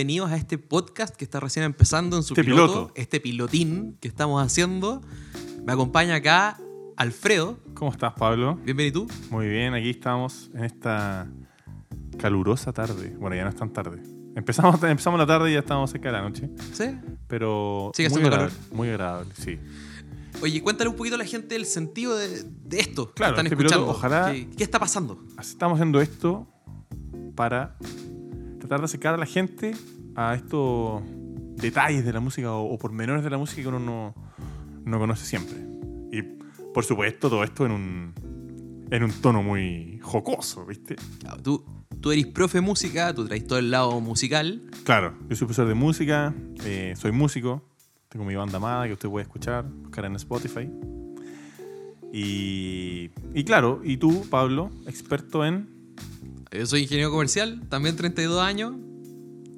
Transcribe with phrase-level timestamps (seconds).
[0.00, 2.92] bienvenidos a este podcast que está recién empezando en su Este piloto, piloto.
[2.94, 5.02] este pilotín que estamos haciendo.
[5.66, 6.58] Me acompaña acá
[6.96, 7.58] Alfredo.
[7.74, 8.58] ¿Cómo estás, Pablo?
[8.64, 9.12] Bienvenido tú.
[9.30, 11.28] Muy bien, aquí estamos en esta
[12.16, 13.14] calurosa tarde.
[13.20, 14.02] Bueno, ya no es tan tarde.
[14.34, 16.48] Empezamos, empezamos la tarde y ya estamos cerca de la noche.
[16.72, 16.84] ¿Sí?
[17.28, 19.58] Pero Sigue muy agradable, muy agradable, sí.
[20.40, 23.46] Oye, cuéntale un poquito a la gente el sentido de, de esto Claro, que están
[23.48, 23.98] este piloto, escuchando.
[23.98, 25.22] ojalá- ¿Qué, qué está pasando?
[25.38, 26.48] Estamos haciendo esto
[27.36, 27.76] para
[28.70, 29.72] tratar de acercar a la gente
[30.14, 31.02] a estos
[31.56, 34.14] detalles de la música o, o pormenores de la música que uno no,
[34.84, 35.58] no conoce siempre.
[36.12, 36.22] Y
[36.72, 38.14] por supuesto, todo esto en un,
[38.92, 40.94] en un tono muy jocoso, ¿viste?
[41.18, 41.64] Claro, Tú,
[42.00, 44.62] tú eres profe de música, tú traes todo el lado musical.
[44.84, 46.32] Claro, yo soy profesor de música,
[46.64, 47.64] eh, soy músico,
[48.08, 50.70] tengo mi banda amada que usted puede escuchar, buscar en Spotify.
[52.12, 55.80] Y, y claro, y tú, Pablo, experto en
[56.52, 58.74] Yo soy ingeniero comercial, también 32 años.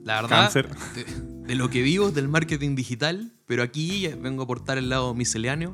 [0.05, 0.69] La verdad, Cáncer.
[0.95, 1.05] De,
[1.47, 5.15] de lo que vivo es del marketing digital, pero aquí vengo a aportar el lado
[5.15, 5.73] misceláneo,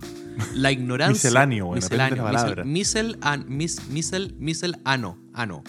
[0.54, 1.14] la ignorancia.
[1.14, 5.62] Misceláneo, bueno, misceláneo, misel, misel, an- mis- misel, misel, ano, ano.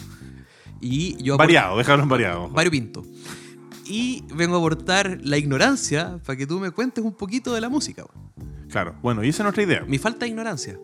[0.82, 2.50] Y yo variado, déjalo en variado.
[2.50, 3.04] variopinto.
[3.86, 7.70] Y vengo a aportar la ignorancia para que tú me cuentes un poquito de la
[7.70, 8.06] música.
[8.70, 9.84] Claro, bueno, y esa es nuestra idea.
[9.88, 10.78] Mi falta de ignorancia.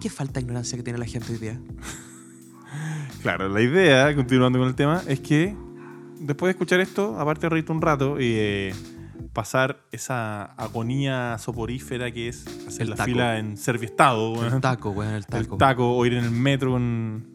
[0.00, 1.60] ¿Qué falta de ignorancia que tiene la gente hoy día?
[3.22, 5.54] Claro, la idea, continuando con el tema, es que
[6.18, 8.74] después de escuchar esto, aparte de reírte un rato y eh,
[9.32, 13.06] pasar esa agonía soporífera que es hacer El la taco.
[13.06, 15.56] fila en Serviestado, El taco, weón, el el taco.
[15.56, 17.26] taco, o ir en el metro con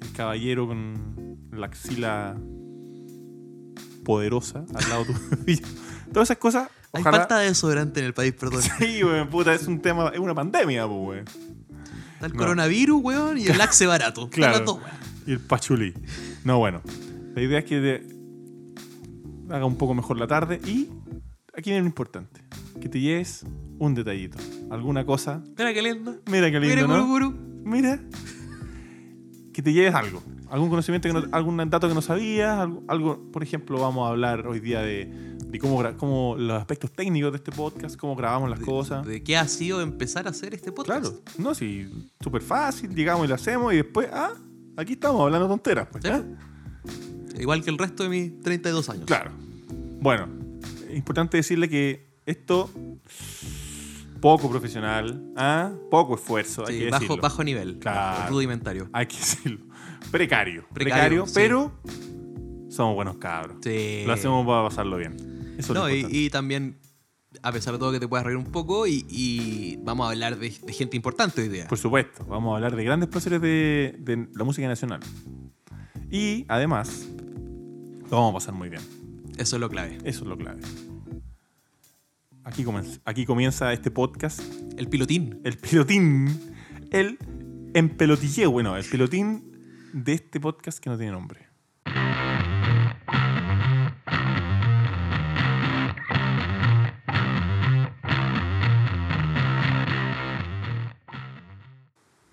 [0.00, 2.36] el caballero con la axila
[4.04, 5.58] poderosa al lado tuyo.
[6.12, 8.62] Todas esas cosas, Hay falta de desodorante en el país, perdón.
[8.78, 11.24] Sí, weón, puta, es un tema, es una pandemia, pues, weón.
[12.14, 12.38] Está el No.
[12.38, 14.28] coronavirus, weón, y el axe barato.
[14.28, 14.74] Claro.
[14.74, 15.04] weón.
[15.26, 15.94] Y el pachulí.
[16.44, 16.82] No, bueno.
[17.34, 20.88] La idea es que te haga un poco mejor la tarde y
[21.56, 22.40] aquí viene lo importante.
[22.80, 23.44] Que te lleves
[23.78, 24.38] un detallito.
[24.70, 25.42] Alguna cosa.
[25.58, 26.16] Mira qué lindo.
[26.30, 27.06] Mira qué lindo, Mira, ¿no?
[27.06, 27.38] guru, guru.
[27.64, 28.00] Mira.
[29.52, 30.22] Que te lleves algo.
[30.50, 32.58] Algún conocimiento, que no- algún dato que no sabías.
[32.58, 35.06] Algo, algo- por ejemplo, vamos a hablar hoy día de,
[35.46, 39.06] de cómo, cómo los aspectos técnicos de este podcast, cómo grabamos las cosas.
[39.06, 41.00] ¿De qué ha sido empezar a hacer este podcast?
[41.06, 41.88] Claro, no, sí,
[42.20, 44.32] súper fácil, llegamos y lo hacemos y después, ah,
[44.76, 46.04] aquí estamos hablando tonteras, pues.
[46.06, 46.22] ¿ah?
[47.38, 49.04] Igual que el resto de mis 32 años.
[49.06, 49.32] Claro.
[50.00, 50.28] Bueno,
[50.88, 52.70] es importante decirle que esto
[54.20, 55.72] poco profesional, ¿ah?
[55.90, 57.22] poco esfuerzo, hay que bajo, decirlo.
[57.22, 57.78] bajo nivel.
[57.78, 58.30] Claro.
[58.30, 58.88] Rudimentario.
[58.92, 59.66] Hay que decirlo.
[60.10, 60.64] Precario.
[60.72, 61.32] Precario, Precario, sí.
[61.34, 61.72] pero
[62.70, 63.58] somos buenos cabros.
[63.62, 64.04] Sí.
[64.06, 65.14] Lo hacemos para pasarlo bien.
[65.58, 66.76] Eso es No, lo y, y también,
[67.42, 70.38] a pesar de todo, que te puedas reír un poco y, y vamos a hablar
[70.38, 71.66] de, de gente importante hoy día.
[71.68, 75.00] Por supuesto, vamos a hablar de grandes próceres de, de la música nacional.
[76.10, 77.08] Y además,
[78.10, 78.82] lo vamos a pasar muy bien.
[79.36, 79.98] Eso es lo clave.
[80.04, 80.60] Eso es lo clave.
[82.44, 84.40] Aquí comienza, aquí comienza este podcast
[84.76, 85.40] El pilotín.
[85.44, 86.52] el pilotín,
[86.90, 87.18] el
[87.72, 89.50] empelotilleo, bueno, el pilotín
[89.94, 91.43] de este podcast que no tiene nombre.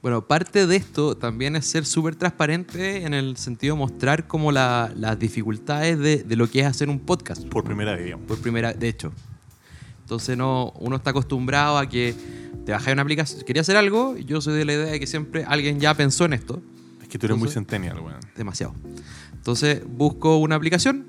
[0.01, 4.51] Bueno, parte de esto también es ser súper transparente en el sentido de mostrar como
[4.51, 7.45] la- las dificultades de, de lo que es hacer un podcast.
[7.47, 8.25] Por primera vez, digamos.
[8.25, 9.11] Por primera, de hecho.
[10.01, 12.15] Entonces no, uno está acostumbrado a que
[12.65, 13.43] te bajas una aplicación.
[13.45, 16.25] Quería hacer algo, y yo soy de la idea de que siempre alguien ya pensó
[16.25, 16.61] en esto.
[17.01, 18.19] Es que tú eres muy Entonces- centennial, weón.
[18.35, 18.73] demasiado.
[19.33, 21.05] Entonces busco una aplicación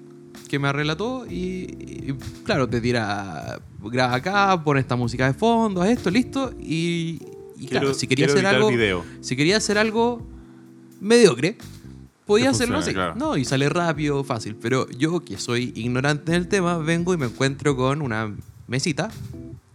[0.48, 1.32] que me arregla todo y,
[1.80, 2.14] y,
[2.44, 6.52] claro, te tira, graba acá, pone esta música de fondo, haz esto, listo.
[6.60, 7.20] Y,
[7.64, 9.04] y claro, si quería hacer algo, video.
[9.20, 10.26] si quería hacer algo
[11.00, 11.56] mediocre,
[12.26, 12.92] podía hacerlo así.
[12.92, 13.14] claro.
[13.16, 14.56] No, y sale rápido, fácil.
[14.56, 18.34] Pero yo que soy ignorante del tema, vengo y me encuentro con una
[18.68, 19.10] mesita.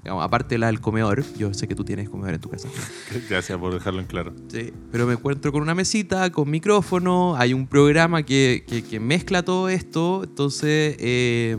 [0.04, 2.70] digamos, aparte la del comedor, yo sé que tú tienes comedor en tu casa.
[3.30, 4.34] Gracias por dejarlo en claro.
[4.48, 9.00] Sí, pero me encuentro con una mesita, con micrófono, hay un programa que, que- que
[9.02, 11.58] mezcla todo esto, entonces eh,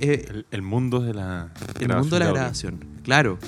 [0.00, 3.38] eh, El, el mundo de la el mundo de la grabación, claro,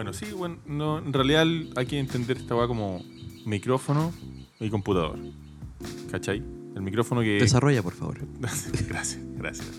[0.00, 3.04] Bueno, sí, bueno, no, en realidad hay que entender esta weá como
[3.44, 4.14] micrófono
[4.58, 5.18] y computador.
[6.10, 6.42] ¿Cachai?
[6.74, 7.38] El micrófono que.
[7.38, 8.16] desarrolla por favor.
[8.88, 9.70] gracias, gracias.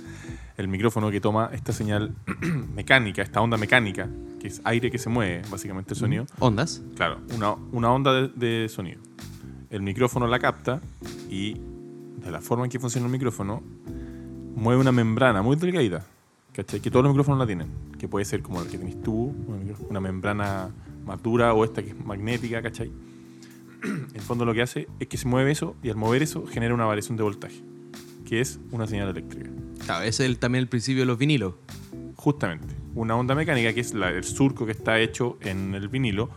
[0.58, 2.14] El micrófono que toma esta señal
[2.76, 4.10] mecánica, esta onda mecánica,
[4.40, 6.28] que es aire que se mueve, básicamente el sonido.
[6.38, 9.02] Ondas, Claro, una, una onda de, de sonido.
[9.72, 10.82] El micrófono la capta
[11.32, 13.64] y de la forma en que funciona el micrófono,
[14.56, 16.06] mueve una membrana muy delgadita,
[16.54, 16.80] ¿cachai?
[16.80, 17.68] Que todos los micrófonos la tienen,
[17.98, 19.34] que puede ser como la que tenés tú,
[19.90, 20.70] una membrana
[21.06, 22.92] más dura o esta que es magnética, ¿cachai?
[23.84, 26.46] En el fondo lo que hace es que se mueve eso y al mover eso
[26.46, 27.64] genera una variación de voltaje.
[28.26, 29.50] que es una señal eléctrica.
[29.86, 31.56] Claro, ese es el- también el principio de los vinilos.
[32.16, 36.30] Justamente, una onda mecánica que es la- el surco que está hecho en el vinilo,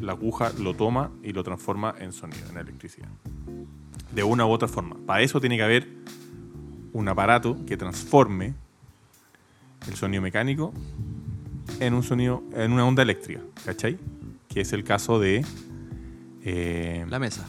[0.00, 3.08] la aguja lo toma y lo transforma en sonido, en electricidad.
[4.14, 4.96] De una u otra forma.
[5.04, 5.86] Para eso tiene que haber
[6.94, 8.54] un aparato que transforme
[9.88, 10.72] el sonido mecánico
[11.80, 13.98] en un sonido, en una onda eléctrica, ¿cachai?
[14.48, 15.44] Que es el caso de
[16.44, 17.46] eh, La mesa.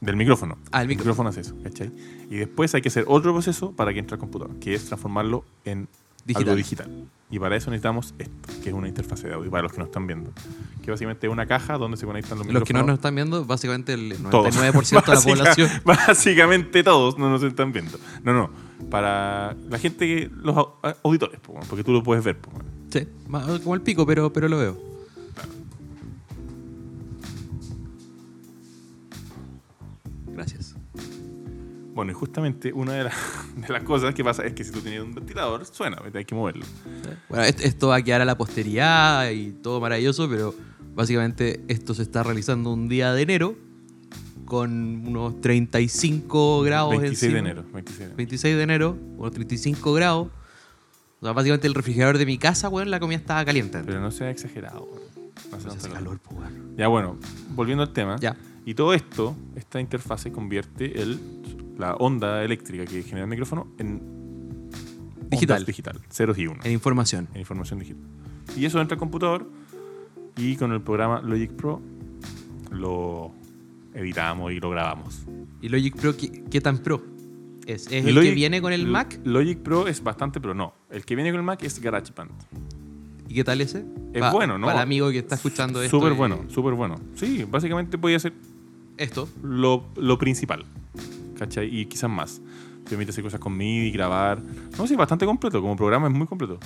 [0.00, 0.56] del micrófono.
[0.72, 1.30] Ah, el micrófono.
[1.30, 1.90] es eso, ¿cachai?
[2.30, 5.44] Y después hay que hacer otro proceso para que entre al computador, que es transformarlo
[5.64, 5.88] en
[6.24, 6.42] Digital.
[6.48, 7.04] algo digital.
[7.30, 8.32] Y para eso necesitamos esto,
[8.62, 10.30] que es una interfase de audio, para los que nos están viendo.
[10.82, 12.86] Que básicamente es una caja donde se conectan los Los que no micrófonos.
[12.86, 14.54] nos están viendo, básicamente el Todos.
[14.56, 15.70] 99% de la Básica- población.
[15.84, 17.98] Básicamente todos no nos están viendo.
[18.22, 18.50] No, no.
[18.90, 20.30] Para la gente que.
[20.34, 22.38] Los au- auditores, po, porque tú lo puedes ver.
[22.90, 24.76] Sí, más como el pico, pero, pero lo veo.
[30.26, 30.74] Gracias.
[31.94, 33.14] Bueno, y justamente una de, las-
[33.56, 36.34] de las cosas que pasa es que si tú tienes un ventilador, suena, hay que
[36.34, 36.64] moverlo.
[37.28, 40.54] Bueno, est- esto va a quedar a la posteridad y todo maravilloso, pero
[40.94, 43.56] básicamente esto se está realizando un día de enero
[44.44, 47.64] con unos 35 grados 26 de enero.
[47.72, 48.16] 26 de enero.
[48.16, 50.28] 26 de enero, unos 35 grados.
[51.20, 53.80] O sea, básicamente el refrigerador de mi casa, weón, la comida estaba caliente.
[53.84, 54.84] Pero no sea exagerado.
[54.84, 55.04] weón.
[55.52, 56.74] No sea hace calor, pues, weón.
[56.76, 57.16] Ya bueno,
[57.54, 58.16] volviendo al tema.
[58.20, 58.36] Ya.
[58.66, 61.18] Y todo esto, esta interfase convierte el,
[61.78, 64.14] la onda eléctrica que genera el micrófono en
[65.30, 65.64] Digital.
[65.64, 67.28] digital, ceros y unos, En información.
[67.34, 68.02] en información digital.
[68.56, 69.50] Y eso entra al computador
[70.36, 71.80] y con el programa Logic Pro
[72.70, 73.32] lo
[73.94, 75.22] editamos y lo grabamos.
[75.62, 77.02] ¿Y Logic Pro qué, qué tan pro?
[77.66, 79.18] ¿Es, es el Logic- que viene con el Mac?
[79.24, 80.74] Logic Pro es bastante pro, no.
[80.90, 82.30] El que viene con el Mac es GarageBand.
[83.28, 83.84] ¿Y qué tal ese?
[84.12, 84.66] Es Pa- bueno, ¿no?
[84.66, 85.98] Para el amigo que está escuchando esto.
[85.98, 86.96] Súper bueno, súper bueno.
[87.14, 88.34] Sí, básicamente podía ser
[88.98, 89.28] Esto.
[89.42, 90.64] lo, lo principal.
[91.38, 91.74] ¿Cachai?
[91.74, 92.40] Y quizás más.
[92.84, 94.42] Te permite hacer cosas con MIDI, grabar.
[94.76, 95.62] No, sí, bastante completo.
[95.62, 96.58] Como programa es muy completo.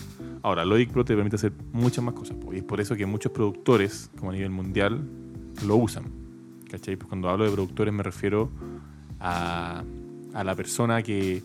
[0.43, 2.37] Ahora, Logic Pro te permite hacer muchas más cosas.
[2.37, 5.01] po, Y es por eso que muchos productores, como a nivel mundial,
[5.65, 6.05] lo usan.
[6.71, 6.97] ¿Cachai?
[6.97, 8.51] Pues cuando hablo de productores me refiero
[9.21, 9.83] a,
[10.35, 11.43] a la persona que,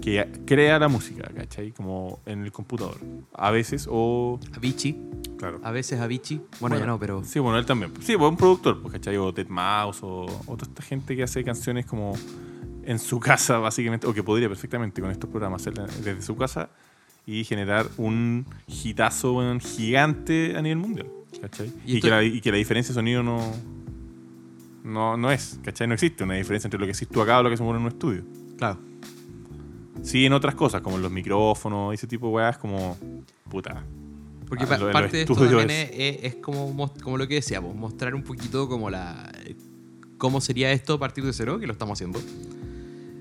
[0.00, 1.72] que crea la música, ¿cachai?
[1.72, 2.96] Como en el computador.
[3.34, 4.38] A veces o...
[4.56, 4.96] Avicii.
[5.38, 5.60] Claro.
[5.62, 6.40] A veces Avicii.
[6.60, 7.22] Bueno, ya no, pero.
[7.24, 7.92] Sí, bueno, él también.
[8.00, 9.16] Sí, pues un productor, pues, ¿cachai?
[9.16, 12.12] O Dead Mouse o, o toda esta gente que hace canciones como
[12.84, 16.70] en su casa, básicamente, o que podría perfectamente con estos programas hacerla desde su casa
[17.26, 21.06] y generar un hitazo gigante a nivel mundial,
[21.40, 21.72] ¿cachai?
[21.86, 23.40] Y Y, esto- que la, y que la diferencia de sonido no,
[24.84, 25.86] no, no es, ¿cachai?
[25.86, 27.86] No existe una diferencia entre lo que tú acá o lo que se mueve en
[27.86, 28.24] un estudio.
[28.56, 28.78] Claro.
[30.02, 32.96] Sí, en otras cosas, como en los micrófonos, ese tipo de weas, como
[33.50, 33.84] puta.
[34.48, 37.74] Porque Ah, lo parte de esto también es, es- es como, como lo que decíamos,
[37.76, 39.30] mostrar un poquito como la
[40.18, 42.20] cómo sería esto a partir de cero, que lo estamos haciendo.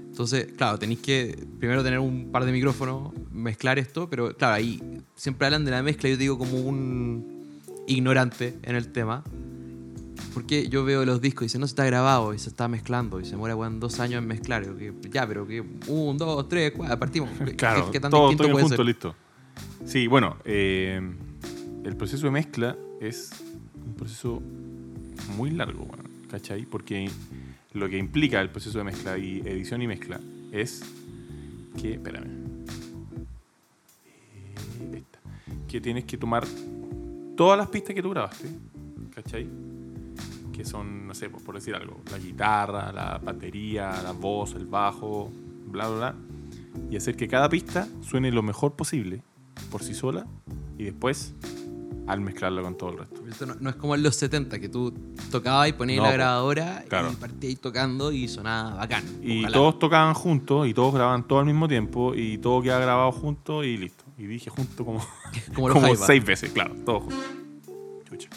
[0.09, 4.81] Entonces, claro, tenéis que primero tener un par de micrófonos, mezclar esto, pero claro, ahí
[5.15, 7.47] siempre hablan de la mezcla, yo digo como un
[7.87, 9.23] ignorante en el tema.
[10.33, 13.19] Porque yo veo los discos y dicen, no se está grabado y se está mezclando
[13.19, 14.63] y se muere dos años en mezclar.
[14.63, 17.29] Y yo, ya, pero que un, dos, tres, cuatro, partimos.
[17.45, 18.85] ¿Qué- Claro, ¿Qué, qué tan todo, distinto todo puede punto, ser?
[18.85, 19.15] listo.
[19.85, 21.01] Sí, bueno, eh,
[21.83, 23.31] el proceso de mezcla es
[23.85, 24.41] un proceso
[25.35, 26.65] muy largo, bueno, ¿cachai?
[26.65, 27.09] Porque
[27.73, 30.19] lo que implica el proceso de mezcla y edición y mezcla
[30.51, 30.81] es
[31.81, 32.27] que, espérame,
[34.81, 35.03] Eh,
[35.67, 36.45] que tienes que tomar
[37.35, 38.47] todas las pistas que tú grabaste,
[39.13, 39.47] ¿cachai?
[40.59, 45.31] Que son, no sé, por decir algo, la guitarra, la batería, la voz, el bajo,
[45.67, 46.15] bla, bla, bla,
[46.91, 49.23] y hacer que cada pista suene lo mejor posible
[49.71, 50.27] por sí sola
[50.77, 51.33] y después
[52.07, 53.21] al mezclarlo con todo el resto.
[53.29, 54.93] Esto no, no es como en los 70, que tú
[55.31, 57.09] tocabas y ponías No, la grabadora Claro.
[57.13, 59.05] y partías tocando y sonaba bacán.
[59.23, 59.53] Y Ojalá.
[59.53, 63.63] todos tocaban juntos y todos grababan todo al mismo tiempo y todo queda grabado junto
[63.63, 64.03] y listo.
[64.17, 64.99] Y dije junto como,
[65.55, 67.23] como como seis veces, claro, todos juntos.
[68.09, 68.29] Chucha.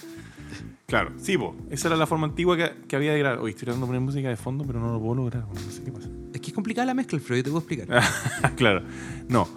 [0.92, 3.38] Claro, sí, po, esa era la forma antigua que, que había de grabar.
[3.38, 5.82] Hoy estoy tratando de poner música de fondo, pero no lo puedo lograr, no sé
[5.82, 6.10] qué pasa.
[6.34, 8.52] Es que es complicada la mezcla, Alfredo, yo te puedo explicar.
[8.56, 8.82] claro.
[9.26, 9.48] No.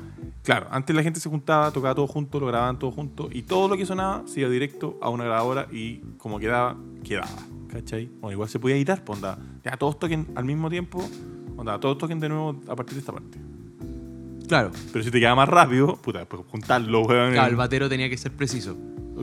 [0.44, 3.68] Claro, antes la gente se juntaba, tocaba todo junto, lo grababan todo junto y todo
[3.68, 7.28] lo que sonaba se iba directo a una grabadora y como quedaba, quedaba.
[7.68, 8.06] ¿Cachai?
[8.22, 9.38] Bueno, igual se podía editar, pues onda.
[9.66, 11.06] Ya todos toquen al mismo tiempo,
[11.58, 13.38] onda, todos toquen de nuevo a partir de esta parte.
[14.48, 17.34] Claro, Pero si te queda más rápido, puta, pues juntarlo, weón.
[17.34, 18.78] claro, el batero tenía que ser preciso.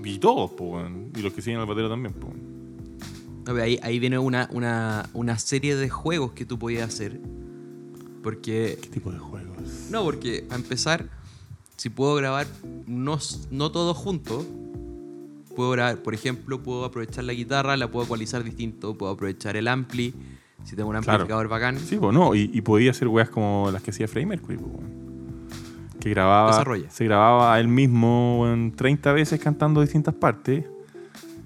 [0.05, 0.87] Y todos, pues.
[1.17, 3.61] Y los que siguen al batero también, pues.
[3.63, 7.21] ahí, ahí viene una, una, una serie de juegos que tú podías hacer.
[8.23, 9.59] Porque ¿Qué tipo de juegos?
[9.91, 11.09] No, porque a empezar,
[11.77, 12.47] si puedo grabar
[12.87, 13.19] no,
[13.51, 14.47] no todo junto,
[15.57, 19.67] puedo grabar, por ejemplo, puedo aprovechar la guitarra, la puedo ecualizar distinto, puedo aprovechar el
[19.69, 20.15] ampli
[20.65, 21.11] Si tengo un Claro.
[21.13, 24.27] amplificador bacán, Sí, pues no, y, y podía hacer weas como las que hacía Freddie
[24.29, 25.03] Mercury, weón.
[26.03, 26.91] Que grababa, Desarrolla.
[26.91, 30.65] se grababa a él mismo weón, 30 veces cantando distintas partes.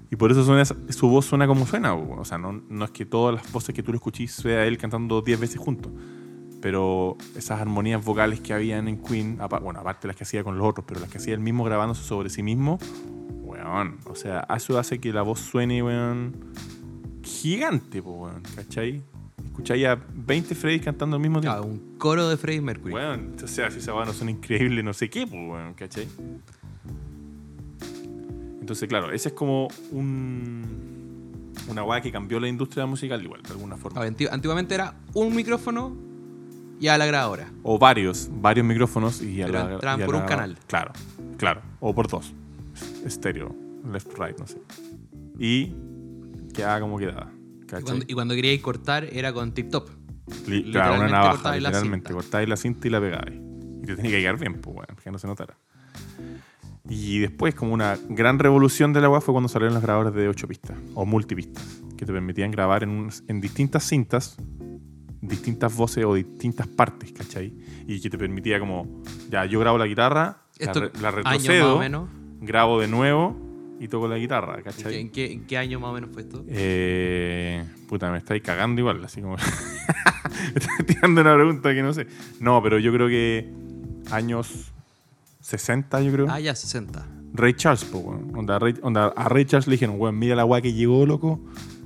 [0.09, 1.93] Y por eso suena, su voz suena como suena.
[1.93, 4.79] O sea, no, no es que todas las voces que tú lo escuchís sea él
[4.79, 5.91] cantando 10 veces juntos.
[6.59, 10.57] Pero esas armonías vocales que habían en Queen, bueno, aparte de las que hacía con
[10.57, 12.79] los otros, pero las que hacía él mismo grabándose sobre sí mismo,
[13.43, 13.99] weón.
[14.05, 16.35] O sea, eso hace que la voz suene, weón,
[17.21, 19.03] gigante, weón, ¿cachai?
[19.57, 21.61] Escucháis a 20 Freddy cantando al mismo tiempo.
[21.61, 22.93] claro, un coro de Freddie Mercury.
[22.93, 26.07] Weón, o sea, si esa no son increíbles, no sé qué, pues, weón, ¿cachai?
[28.61, 31.53] Entonces, claro, ese es como un.
[31.67, 34.03] Una weá que cambió la industria musical, igual, de alguna forma.
[34.03, 35.97] Antiguamente era un micrófono
[36.79, 37.51] y a la grabadora.
[37.63, 39.73] O varios, varios micrófonos y a Pero la.
[39.73, 40.55] entraban por un canal.
[40.67, 40.91] Claro,
[41.37, 41.61] claro.
[41.79, 42.31] O por dos.
[43.03, 43.55] Estéreo,
[43.91, 44.61] left, right, no sé.
[45.39, 45.73] Y
[46.53, 47.31] quedaba como quedaba.
[47.79, 49.89] Y cuando, y cuando queríais cortar era con tip top.
[50.47, 52.07] Li- claro, una navaja, cortabais la literalmente.
[52.09, 52.21] cinta.
[52.21, 53.41] Cortáis la cinta y la pegáis.
[53.83, 55.57] Y te tenía que quedar bien, pues, bueno, que no se notara.
[56.89, 60.27] Y después, como una gran revolución de la web fue cuando salieron los grabadores de
[60.29, 64.37] 8 pistas o multipistas, que te permitían grabar en, en distintas cintas,
[65.21, 67.53] distintas voces o distintas partes, ¿cachai?
[67.85, 72.07] Y que te permitía como, ya, yo grabo la guitarra, la Esto, la, más retrocedo,
[72.39, 73.46] grabo de nuevo
[73.79, 74.95] y toco la guitarra, ¿En ¿cachai?
[74.99, 76.43] en qué- en qué año más o menos fue esto?
[76.47, 79.35] Eh, puta, me estáis cagando igual, así como.
[80.53, 82.07] me estáis tirando una pregunta que no sé.
[82.39, 83.49] No, pero yo creo que
[84.11, 84.71] años
[85.41, 86.27] 60, yo creo.
[86.29, 87.05] Ah, ya, 60.
[87.33, 88.35] Ray Charles, po, weón.
[88.35, 91.39] Onda, Ray- onda, a Ray Charles le dijeron, weón, mira la weá que llegó, loco.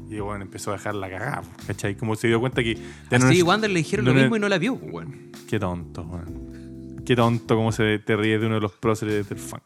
[0.10, 1.96] Y weón, empezó a dejar la cagada, ¿cachai?
[1.96, 2.78] Como se dio cuenta que.
[3.12, 5.32] Así es- Wander le dijeron lo mismo y no la vio, pues, weón.
[5.48, 7.02] Qué tonto, weón.
[7.06, 9.64] Qué tonto cómo se te ríe de uno de los próceres del funk.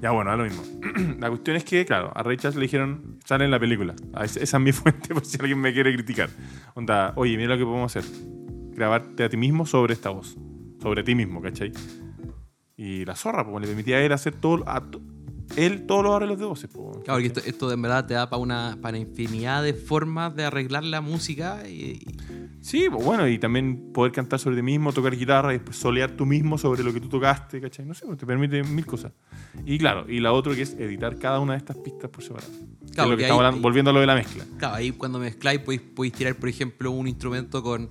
[0.00, 0.62] Ya, bueno, a lo mismo.
[1.18, 3.94] la cuestión es que, claro, a Ray le dijeron, sale en la película.
[4.12, 6.28] Ah, esa es mi fuente por si alguien me quiere criticar.
[6.74, 8.10] Onda, oye, mira lo que podemos hacer.
[8.74, 10.36] Grabarte a ti mismo sobre esta voz.
[10.82, 11.72] Sobre ti mismo, ¿cachai?
[12.76, 14.82] Y la zorra, pues, le permitía a él hacer todo, a
[15.56, 16.98] él todos los arreglos de voces, pues.
[17.04, 20.44] Claro, que esto, esto en verdad te da para una, para infinidad de formas de
[20.44, 22.04] arreglar la música y-
[22.66, 26.10] Sí, pues bueno, y también poder cantar sobre ti mismo, tocar guitarra y después solear
[26.10, 27.86] tú mismo sobre lo que tú tocaste, ¿cachai?
[27.86, 29.12] No sé, pues te permite mil cosas.
[29.64, 32.50] Y claro, y la otra que es editar cada una de estas pistas por separado.
[32.92, 34.44] Claro, lo que que ahí- hablando- volviendo a lo de la mezcla.
[34.58, 37.90] claro, ahí cuando mezcláis podéis, podéis tirar, por ejemplo, un instrumento con,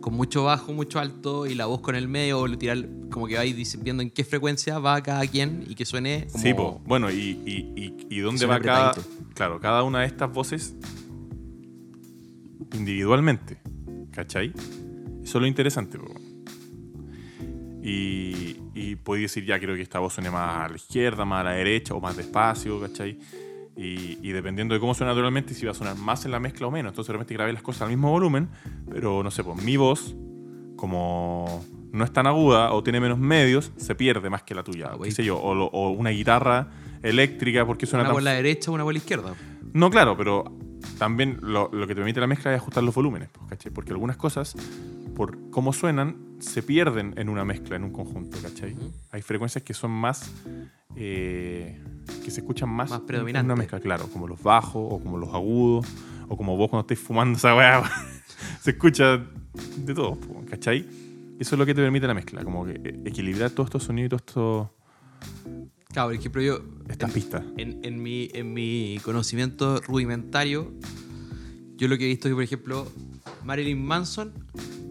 [0.00, 2.78] con mucho bajo, mucho alto y la voz con el medio, o tirar
[3.10, 6.42] como que vais viendo en qué frecuencia va cada quien y que suene como...
[6.42, 7.14] Sí, pues, bueno, y,
[7.44, 8.94] y, y, y dónde va cada.
[9.34, 10.74] Claro, cada una de estas voces
[12.72, 13.58] individualmente.
[14.14, 14.52] ¿Cachai?
[15.22, 16.06] Eso es lo interesante, po.
[17.82, 21.40] Y, y podéis decir, ya creo que esta voz suene más a la izquierda, más
[21.40, 23.18] a la derecha o más despacio, ¿cachai?
[23.76, 26.66] Y, y dependiendo de cómo suena naturalmente, si va a sonar más en la mezcla
[26.66, 26.92] o menos.
[26.92, 28.48] Entonces, de repente grabé las cosas al mismo volumen,
[28.88, 30.14] pero no sé, pues mi voz,
[30.76, 34.92] como no es tan aguda o tiene menos medios, se pierde más que la tuya.
[34.92, 36.70] Ah, qué sé yo, o, o una guitarra
[37.02, 39.34] eléctrica, porque suena una tan por la derecha, una por la izquierda.
[39.74, 40.56] no, claro, pero
[40.98, 43.72] también lo, lo que te permite la mezcla es ajustar los volúmenes, pues, ¿cachai?
[43.72, 44.54] Porque algunas cosas,
[45.16, 48.76] por cómo suenan, se pierden en una mezcla, en un conjunto, ¿cachai?
[49.10, 50.30] Hay frecuencias que son más...
[50.96, 51.80] eh,
[52.22, 53.44] que se escuchan más, Más en- en predominantes.
[53.46, 55.86] una mezcla, claro, como los bajos, o como los agudos,
[56.28, 57.82] o como vos cuando estáis fumando esa weá,
[58.60, 59.18] se escucha
[59.76, 60.80] de todo, pues, ¿cachai?
[61.38, 64.22] Eso es lo que te permite la mezcla, como que eh, equilibrar todos estos sonidos,
[64.22, 64.68] y todas
[65.94, 67.44] Claro, por ejemplo, yo estas pistas.
[67.56, 70.74] en, en mi, en mi conocimiento rudimentario,
[71.76, 72.92] yo lo que he visto es que, por ejemplo,
[73.44, 74.32] Marilyn Manson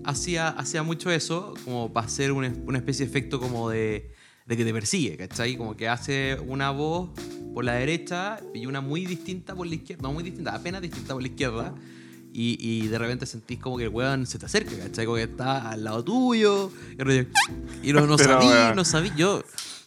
[0.05, 4.13] hacía, hacía mucho eso, como para hacer una, una especie de efecto como de,
[4.45, 5.57] de que te persigue, ¿cachai?
[5.57, 7.09] Como que hace una voz
[7.53, 11.11] por la derecha y una muy distinta por la izquierda, no muy distinta, apenas distinta
[11.11, 11.75] por la izquierda.
[12.31, 15.05] Y, y de repente sentís como que el weón se te acerca, ¿cachai?
[15.05, 16.71] Como que está al lado tuyo.
[17.83, 19.11] Y, y no, no sabí, no sabí.
[19.17, 19.43] Yo,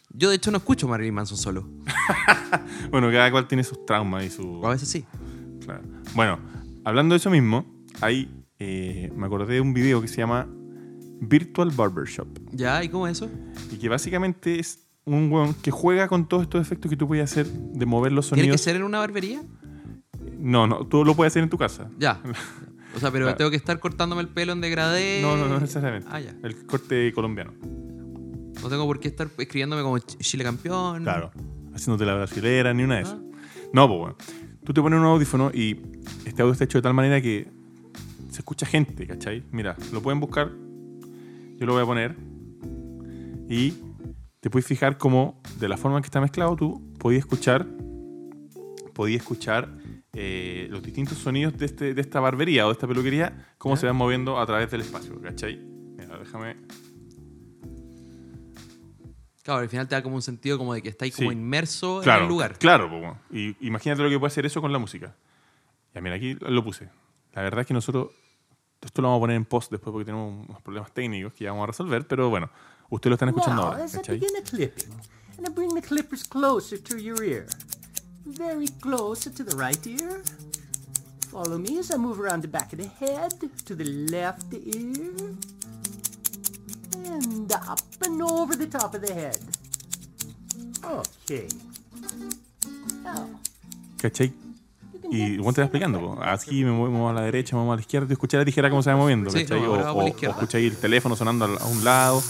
[0.09, 1.67] yo, de hecho, no escucho Marilyn Manson solo.
[2.91, 4.45] Bueno, cada cual tiene sus traumas y sus...
[4.45, 5.05] O a veces sí.
[5.65, 5.81] Claro.
[6.15, 6.39] Bueno,
[6.85, 7.65] hablando de eso mismo,
[7.99, 10.47] hay, eh, me acordé de un video que se llama
[11.19, 12.27] Virtual Barbershop.
[12.53, 12.81] ¿Ya?
[12.83, 13.29] ¿Y cómo es eso?
[13.71, 17.29] Y que básicamente es un weón que juega con todos estos efectos que tú puedes
[17.29, 18.61] hacer de mover los ¿Tiene que sonidos.
[18.61, 19.43] ser en una barbería?
[20.39, 21.89] No, no, tú lo puedes hacer en tu casa.
[21.97, 22.21] Ya.
[22.95, 23.37] O sea, pero Claro.
[23.37, 25.19] tengo que estar cortándome el pelo en degradé.
[25.21, 26.07] No, no, no necesariamente.
[26.09, 26.33] Ah, ya.
[26.41, 27.53] El corte colombiano.
[28.61, 31.03] No tengo por qué estar escribiéndome como Ch- Chile campeón.
[31.03, 31.31] Claro.
[31.73, 33.19] Haciéndote la brasilera ni una de esas.
[33.19, 33.37] Ah.
[33.73, 34.15] No, pues bueno.
[34.63, 35.79] Tú te pones un audífono y
[36.25, 37.47] este audio está hecho de tal manera que
[38.31, 39.43] se escucha gente, ¿cachai?
[39.51, 40.51] Mira, lo pueden buscar.
[41.57, 42.15] Yo lo voy a poner.
[43.49, 43.73] Y
[44.41, 47.65] te puedes fijar cómo, de la forma en que está mezclado, tú podías escuchar.
[48.93, 49.77] Podías escuchar
[50.13, 53.85] eh, los distintos sonidos de, este, de esta barbería o de esta peluquería, cómo se
[53.85, 55.57] van moviendo a través del espacio, ¿cachai?
[55.97, 56.57] Mira, déjame...
[59.47, 61.37] Claro, al final te da como un sentido como de que estáis como Sí.
[61.37, 62.59] inmerso en Claro, el lugar.
[62.59, 62.89] claro.
[62.89, 63.17] po, weón.
[63.31, 65.15] y imagínate lo que puede hacer eso con la música.
[65.95, 66.89] Ya, mira, aquí lo puse.
[67.31, 68.09] La verdad es que nosotros,
[68.81, 71.51] esto lo vamos a poner en post después porque tenemos unos problemas técnicos que ya
[71.51, 72.49] vamos a resolver, pero bueno,
[72.89, 74.19] ustedes lo están escuchando now, ahora, as I ¿cachai?
[74.19, 74.93] begin the clipping,
[75.37, 77.47] and I bring the clippers closer to your ear.
[78.25, 80.23] Very close to the right ear.
[81.31, 83.31] Follow me as I move around the back of the head
[83.63, 85.13] to the left ear.
[87.09, 89.37] And up and over the top of the head.
[90.83, 91.47] Okay.
[93.03, 93.27] Now,
[94.01, 94.33] ¿Cachai?
[95.09, 97.81] Y igual te va explicando, aquí me movemos a la derecha, me muevo a la
[97.81, 99.61] izquierda, tú escuchas la tijera cómo se va moviendo, Sí, ¿cachai?
[99.61, 102.21] no, o, o- o escucháis el teléfono sonando a un lado,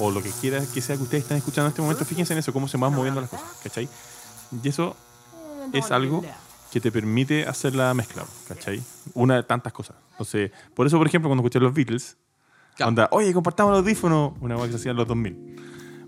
[0.00, 2.40] o lo que quiera que sea que ustedes estén escuchando en este momento, fíjense en
[2.40, 3.88] eso, cómo se van moviendo las cosas, ¿cachai?
[4.64, 4.96] Y eso
[5.72, 6.24] es algo
[6.72, 8.82] que te permite hacer la mezcla, ¿cachai?
[9.14, 9.94] Una de tantas cosas.
[10.10, 12.16] Entonces, por eso, por ejemplo, cuando escuché los Beatles,
[12.76, 12.88] Claro.
[12.88, 15.56] onda, oye, compartamos el audífono, una cosa que se hacía en los 2000.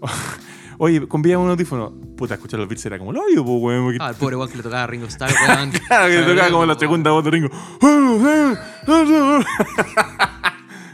[0.79, 1.93] oye, convíame un audífono.
[2.17, 3.85] Puta, escuchar los Beatles era como el hoyo, pues, weón.
[3.85, 5.71] porque- Ah, el pobre weón que le tocaba a Ringo Starr, weón.
[5.71, 7.49] Claro, que te tocaba como la segunda voz de Ringo.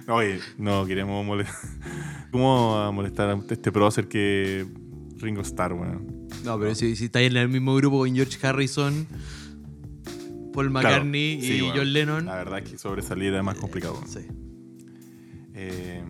[0.08, 1.56] Oye, no queremos molestar.
[2.32, 4.66] ¿Cómo va a molestar a este prócer que
[5.18, 6.28] Ringo Starr, weón?
[6.44, 9.06] No, pero si, si estáis en el mismo grupo con George Harrison,
[10.52, 11.70] Paul Claro, McCartney sí, y.
[11.74, 12.26] John Lennon.
[12.26, 13.98] La verdad es que sobresalir era más complicado.
[14.06, 14.26] Sí.
[15.54, 16.02] Eh,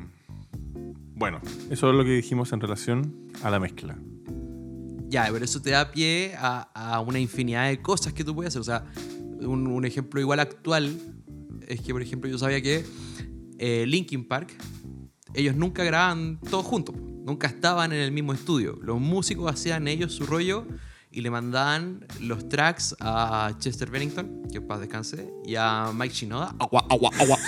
[1.14, 3.98] bueno, eso es lo que dijimos en relación a la mezcla.
[5.08, 8.48] Ya, pero eso te da pie a, a una infinidad de cosas que tú puedes
[8.48, 8.60] hacer.
[8.60, 8.84] O sea,
[9.40, 10.98] un, un ejemplo igual actual
[11.68, 12.84] es que, por ejemplo, yo sabía que
[13.58, 14.54] eh, Linkin Park,
[15.34, 16.96] ellos nunca grababan todos juntos.
[16.96, 18.78] Nunca estaban en el mismo estudio.
[18.82, 20.66] Los músicos hacían ellos su rollo
[21.10, 26.56] y le mandaban los tracks a Chester Bennington, que paz descanse, y a Mike Shinoda.
[26.58, 27.38] Agua, agua, agua.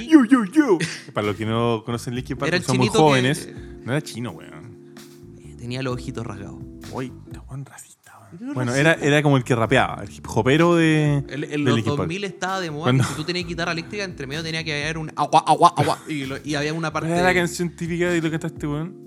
[0.00, 0.78] Y Yo, yo, yo.
[1.14, 3.48] Para los que no conocen Linkin Park, el son muy chinito que- jóvenes.
[3.84, 4.94] No era chino, weón.
[5.58, 6.56] tenía los ojitos rasgados.
[6.92, 8.54] Uy, está buen racista, weón.
[8.54, 11.16] Bueno, era, era como el que rapeaba, el hip hopero de.
[11.28, 12.08] En, en de los Linkin Park.
[12.08, 14.82] 2000 estaba de moda Cuando- que si tú tenías guitarra eléctrica, entre medio tenía que
[14.82, 15.98] haber un agua, agua, agua.
[16.08, 17.08] Y, lo- y había una parte.
[17.08, 19.04] ¿Cuál era la canción típica de lo que cantaste, weón?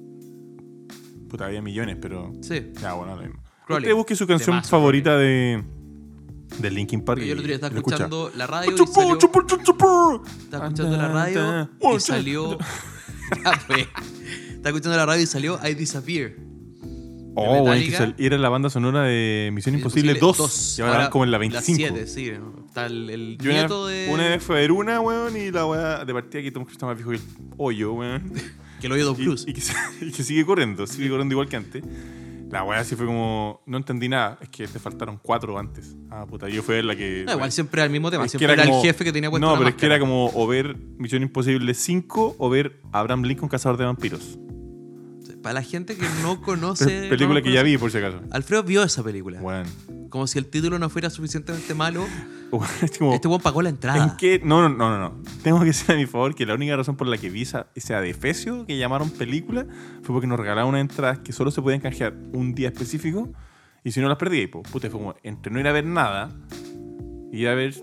[1.29, 2.31] Puta, había millones, pero.
[2.41, 2.71] Sí.
[2.81, 3.41] Ya, bueno, lo mismo.
[3.65, 3.83] Crowley.
[3.87, 5.63] Usted busque su canción favorita de.
[6.59, 7.19] De Linkin Park.
[7.21, 7.95] Yo el otro día estaba y lo escucha.
[7.95, 9.13] escuchando la radio y salió.
[10.43, 12.57] Estaba escuchando la radio y salió.
[13.67, 13.87] Pues.
[14.53, 16.31] Estaba escuchando la radio y salió I Disappear.
[17.35, 20.79] Oh, que era la banda sonora de Misión Imposible 2.
[20.79, 21.77] Y ahora como en la 25.
[21.77, 22.31] 7, sí.
[22.65, 24.07] Está el, el Yo una, nieto de.
[24.09, 26.77] una vez fue a ver una, weón, y la weá de partida que Tom Cruise
[26.77, 27.21] está más viejo que el
[27.57, 28.31] hoyo, weón.
[28.81, 29.43] Que lo oído y, Blues.
[29.47, 31.83] y que, se- y que sigue corriendo, sigue corriendo igual que antes.
[32.49, 33.61] La weá sí fue como.
[33.65, 35.95] No entendí nada, es que te faltaron cuatro antes.
[36.09, 37.23] Ah, puta, yo fui la que.
[37.25, 38.25] No, igual siempre era el mismo tema.
[38.25, 40.31] Es Siempre era, como- el jefe que tenía puesto No, pero es que era como
[40.33, 44.39] o ver Misión Imposible 5 o ver Abraham Lincoln Cazador de Vampiros.
[45.47, 46.85] Para la gente que no conoce.
[46.85, 48.19] Pe- película no que ya vi, por si acaso.
[48.31, 49.39] Alfredo vio esa película.
[49.39, 49.69] Bueno.
[50.09, 52.05] Como si el título no fuera suficientemente malo.
[52.81, 54.03] es como, Este weón pagó la entrada.
[54.03, 54.41] ¿En qué?
[54.43, 55.23] No, no, no, no, no.
[55.43, 57.67] Tengo que decir a mi favor que la única razón por la que vi esa,
[57.75, 59.65] ese adefesio que llamaron película
[60.03, 63.31] fue porque nos regalaron unas entradas que solo se podían canjear un día específico
[63.85, 66.29] y si no las perdí, pues, puta, fue como entre no ir a ver nada
[67.31, 67.73] y ir a ver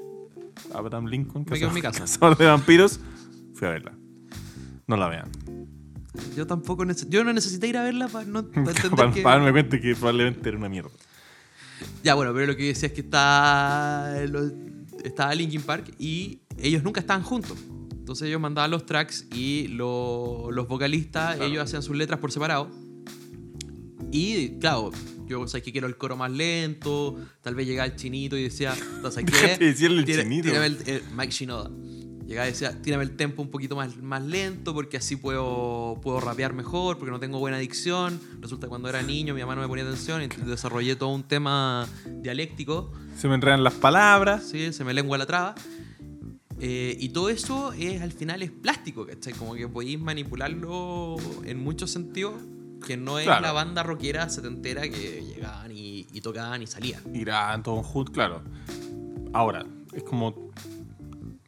[0.75, 2.01] Abraham Lincoln, quedo en mi casa.
[2.01, 3.01] cazador de vampiros,
[3.55, 3.95] fui a verla.
[4.87, 5.31] No la vean.
[6.37, 9.23] Yo tampoco neces- yo no necesité ir a verla para no para entender que...
[9.23, 10.91] para darme cuenta que probablemente era una mierda.
[12.03, 14.15] Ya, bueno, pero lo que decía es que está
[15.05, 17.59] estaba Linkin Park y ellos nunca estaban juntos.
[17.93, 21.51] Entonces ellos mandaban los tracks y lo- los vocalistas, Claro.
[21.51, 22.71] ellos hacían sus letras por separado.
[24.13, 24.91] Y claro,
[25.27, 28.75] yo sé que quiero el coro más lento, tal vez llegaba el chinito y decía,
[29.11, 29.25] ¿sabes
[29.59, 29.65] qué?
[29.65, 30.49] decirle el Tira- chinito.
[30.49, 31.71] tírame el- el Mike Shinoda.
[32.27, 36.21] Llegaba y decía, tírame el tempo un poquito más, más lento porque así puedo, puedo
[36.21, 38.19] rapear mejor, porque no tengo buena dicción.
[38.41, 41.25] Resulta que cuando era niño mi mamá no me ponía atención y desarrollé todo un
[41.25, 41.87] tema
[42.23, 42.91] dialéctico.
[43.19, 44.45] Se me enredan las palabras.
[44.49, 44.73] ¿sí?
[44.73, 45.55] Se me lengua la traba.
[46.61, 49.33] Eh, y todo eso es al final es plástico, ¿cachai?
[49.35, 52.35] Como que podéis manipularlo en muchos sentidos,
[52.87, 53.43] que no es Claro.
[53.43, 57.03] la banda rockera setentera que llegaban y, y tocaban y salían.
[57.13, 58.43] y graban todo en HUD, claro.
[59.33, 60.51] Ahora, es como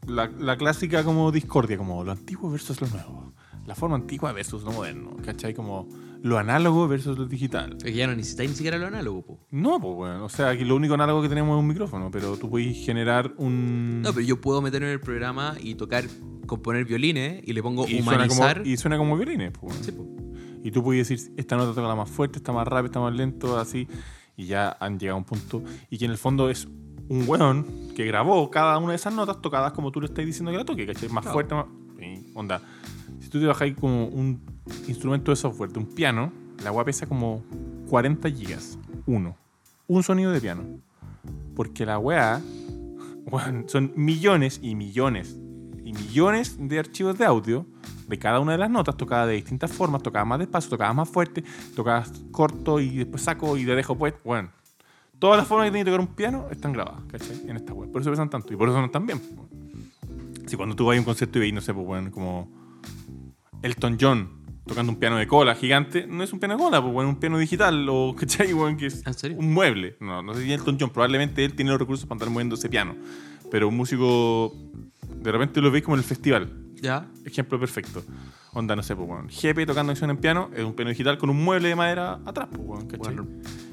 [0.07, 3.33] la, la clásica como discordia, como lo antiguo versus lo nuevo.
[3.67, 5.53] La forma antigua versus lo moderno, ¿cachai?
[5.53, 5.89] Como
[6.23, 7.77] lo análogo versus lo digital.
[7.79, 9.39] Es que ya no necesitáis ni siquiera lo análogo, po.
[9.51, 12.37] No, pues bueno, o sea, que lo único análogo que tenemos es un micrófono, pero
[12.37, 14.03] tú puedes generar un...
[14.03, 16.05] No, pero yo puedo meter en el programa y tocar,
[16.47, 18.59] componer violines y le pongo y, suena humanizar.
[18.59, 19.75] como, y suena como violines, pues.
[19.83, 20.07] Sí, po.
[20.63, 23.15] Y tú puedes decir, esta nota toca la más fuerte, está más rápido, está más
[23.15, 23.87] lento, así.
[24.37, 25.63] Y ya han llegado a un punto.
[25.91, 26.69] Y que en el fondo es
[27.09, 30.51] un weón que grabó cada una de esas notas tocadas como tú le estás diciendo
[30.51, 31.09] que la toque, ¿cachai?
[31.09, 31.33] Más Claro.
[31.35, 31.67] fuerte, más.
[32.35, 32.61] onda.
[33.21, 34.41] Si tú te bajas como un
[34.87, 37.43] instrumento de software de un piano, la weá pesa como
[37.89, 38.79] 40 gigas.
[39.07, 39.37] Uno.
[39.89, 40.63] Un sonido de piano.
[41.55, 42.41] Porque la weá.
[43.67, 45.37] son millones y millones
[45.85, 47.67] y millones de archivos de audio
[48.09, 51.09] de cada una de las notas tocadas de distintas formas, tocadas más despacio, tocadas más
[51.09, 51.43] fuerte,
[51.75, 54.51] tocadas corto y después saco y le dejo pues, bueno.
[55.19, 57.49] Todas las formas que tiene que tocar un piano están grabadas, ¿cachai?
[57.49, 57.91] En esta web.
[57.91, 59.21] Por eso pesan tanto y por eso no están bien.
[60.47, 62.51] Si cuando tú vas a un concierto y veis, no sé, pues, bueno, como
[63.63, 66.93] Elton John tocando un piano de cola gigante, no es un piano de cola, pues,
[66.93, 68.53] bueno, un piano digital o, ¿cachai?
[68.53, 69.39] Bueno, que es ¿En serio?
[69.39, 69.97] un mueble.
[70.01, 72.69] No, no sé si Elton John, probablemente él tiene los recursos para andar moviendo ese
[72.69, 72.95] piano.
[73.51, 74.53] Pero un músico,
[75.23, 76.53] de repente lo veis como en el festival.
[76.75, 77.09] ¿Ya?
[77.25, 78.03] Ejemplo perfecto.
[78.53, 81.31] Onda, no sé, pues, bueno, Jepe tocando canción en piano, es un piano digital con
[81.31, 83.15] un mueble de madera atrás, pues, bueno, ¿cachai?
[83.15, 83.27] Bueno,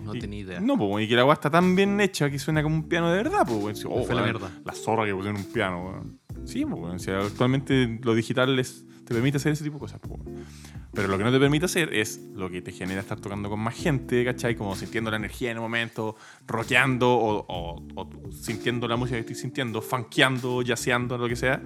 [0.03, 0.59] no Y- tenía idea.
[0.59, 3.09] No, pues, y que la weá está tan bien hecha que suena como un piano
[3.11, 4.51] de verdad, pues, oh, Fue la mierda.
[4.65, 6.19] La zorra que pusieron un piano, weón.
[6.45, 9.99] Sí, pues, o sea, actualmente lo digital es- te permite hacer ese tipo de cosas,
[10.01, 10.19] pues.
[10.93, 13.59] Pero lo que no te permite hacer es lo que te genera estar tocando con
[13.59, 14.55] más gente, ¿cachai?
[14.55, 16.15] Como sintiendo la energía en el momento,
[16.47, 21.61] rockeando o, o- o sintiendo la música que estoy sintiendo, funkeando, yaceando, lo que sea,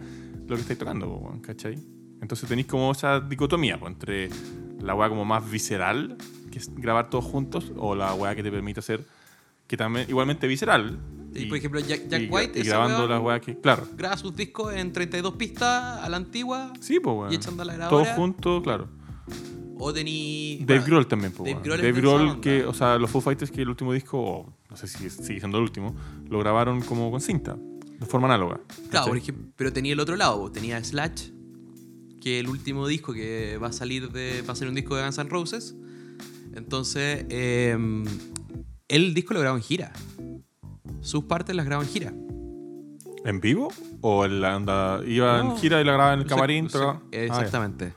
[0.48, 1.78] lo que estáis tocando, pues, ¿cachai?
[2.22, 4.30] Entonces tenéis como esa dicotomía pues, entre
[4.82, 6.18] la weá como más visceral,
[6.58, 9.06] que es grabar todos juntos, o la weá que te permite hacer,
[9.68, 10.98] que también igualmente visceral.
[11.34, 13.60] Y, por ejemplo, Jack, Jack y- White, y grabando weón las weas que.
[13.60, 13.88] Claro.
[13.96, 16.74] graba sus discos en 32 pistas a la antigua.
[16.80, 17.32] Sí, pues, weón.
[17.32, 18.88] Y echando la Todos juntos, claro.
[19.80, 20.58] O tení.
[20.62, 21.64] Dave bueno, Grohl también, pues, Dave.
[21.64, 22.42] Grohl Dave Grohl, onda.
[22.42, 25.40] que, o sea, los Foo Fighters, que el último disco, o no sé si sigue
[25.40, 25.96] siendo el último,
[26.28, 27.56] lo grabaron como con cinta,
[28.00, 28.60] de forma análoga.
[28.66, 29.08] Claro, ¿cachai?
[29.10, 30.52] por ejemplo, pero tenía el otro lado.
[30.52, 31.30] Tenía Slash,
[32.20, 34.42] que el último disco que va a salir de.
[34.42, 35.76] va a ser un disco de Guns N' Roses.
[36.58, 37.78] Entonces, eh,
[38.88, 39.94] el disco lo grabó en gira.
[41.02, 42.14] Sus partes las grabó en gira.
[43.24, 43.70] ¿En vivo?
[44.02, 45.52] ¿O en la onda, iba No.
[45.52, 46.68] en gira y la grababa en el camarín?
[46.76, 47.94] Ah, exactamente.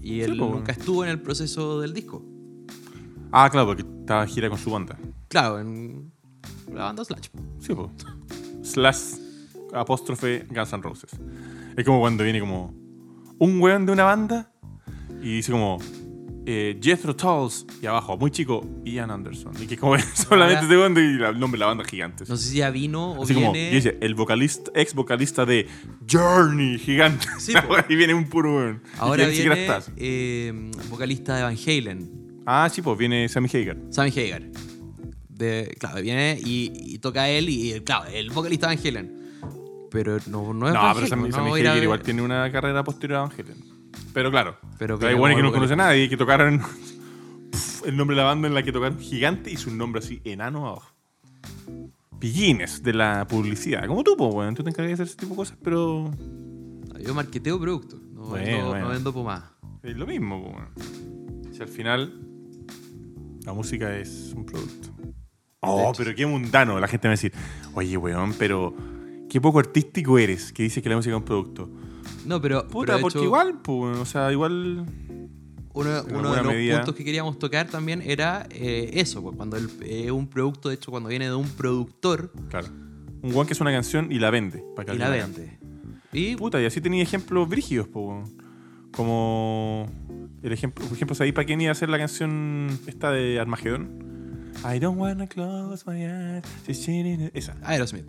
[0.00, 2.24] y él po, nunca estuvo en el proceso del disco.
[3.32, 4.96] Ah, claro, porque estaba en gira con su banda.
[5.28, 6.12] Claro, en
[6.72, 7.28] la banda Slash.
[7.58, 7.90] Sí, pues.
[8.62, 9.18] Slash
[9.74, 11.10] apóstrofe Guns N' Roses.
[11.76, 12.72] Es como cuando viene como
[13.38, 14.52] un weón de una banda
[15.20, 15.78] y dice como
[16.46, 19.52] eh, Jethro Tulls y abajo, muy chico, Ian Anderson.
[19.60, 22.24] Y que como solamente ese weón y el nombre de la banda gigante.
[22.28, 23.70] No sé si ya vino o Así como, viene.
[23.72, 25.66] y dice, el vocalista, ex vocalista de
[26.10, 27.26] Journey, gigante.
[27.38, 27.52] Sí,
[27.88, 28.82] y viene un puro weón.
[28.98, 29.90] Ahora viene estás.
[29.96, 33.76] eh, vocalista de Van Halen, Ah, sí, pues viene Sammy Hagar.
[33.90, 34.42] Sammy Hagar.
[35.28, 39.16] De, claro, viene y, y toca él y, claro, el vocalista de Van Halen.
[39.90, 42.50] Pero no, no es No, Van pero Halen, Sammy, no Sammy Hagar igual tiene una
[42.52, 43.75] carrera posterior a Van Halen.
[44.12, 46.60] Pero claro, Pero hay buenos que no conoce a nadie que tocaron
[47.50, 50.20] pf, el nombre de la banda en la que tocaron gigante y su nombre así
[50.24, 50.92] enano abajo.
[52.18, 53.86] Pillines de la publicidad.
[53.86, 54.54] Como tú, pues, weón.
[54.54, 56.10] Tú te encargas de hacer ese tipo de cosas, pero
[57.04, 58.84] Yo marketeo productos, no, Bueno, vendo, bueno.
[58.86, 59.52] no vendo pomada.
[59.82, 61.52] es lo mismo, pues, weón.
[61.52, 62.20] Si al final
[63.44, 64.88] la música es un producto.
[65.60, 66.80] Oh, pero qué mundano.
[66.80, 67.32] La gente va a decir,
[67.74, 68.74] oye, weón, pero
[69.28, 71.70] qué poco artístico eres que dices que la música es un producto.
[72.26, 74.84] No, pero, Puta, pero porque hecho, igual, pues, o sea, igual.
[75.74, 79.56] uno, uno de los medida- puntos que queríamos tocar también era eh, eso, pues, cuando
[79.56, 82.68] el- eh, un producto, de hecho, cuando viene de un productor Claro.
[83.22, 84.62] Un guan que es una canción y la vende.
[84.76, 85.58] Para que y la vende.
[86.12, 88.24] Y Puta, y así tenía ejemplos brígidos, weón.
[88.92, 89.86] Como
[90.42, 94.52] el ejemplo, por ejemplo, ¿sabéis para quién iba a hacer la canción esta de Armagedón?
[94.64, 96.44] I don't wanna close my eyes.
[97.34, 97.56] Esa.
[97.62, 98.06] Aerosmith.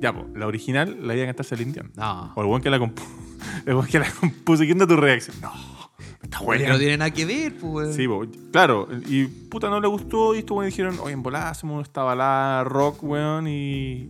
[0.00, 1.92] Ya, po, la original la iba a cantar Celine Dion.
[1.96, 2.32] No.
[2.34, 3.08] O el guan que la compuso.
[3.66, 4.62] Guan que la compuso.
[4.64, 5.36] ¿Quién da tu reacción?
[5.40, 5.52] No.
[6.22, 6.68] Está bueno.
[6.68, 7.94] no tiene nada que ver, pues.
[7.94, 8.88] Sí, po, claro.
[9.06, 10.34] Y puta, no le gustó.
[10.34, 13.46] Y estos weones dijeron, oye, en volada hacemos esta balada rock, weón.
[13.48, 14.08] Y,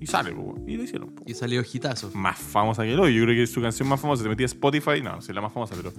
[0.00, 0.68] y sale, po, weón.
[0.68, 1.22] Y lo hicieron, po.
[1.26, 2.10] Y salió hitazo.
[2.14, 3.14] más famosa que el hoy.
[3.14, 5.00] Yo creo que su canción más famosa te metía Spotify.
[5.02, 5.92] No, no sé la más famosa, pero.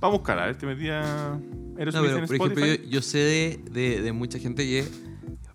[0.00, 1.32] Vamos a buscar, a ver, te metía.
[1.76, 4.84] Aerosmith No, pero en por ejemplo, yo, yo sé de, de- de mucha gente que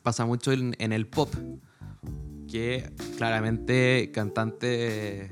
[0.03, 1.33] pasa mucho en, en el pop.
[2.51, 5.31] Que claramente cantante.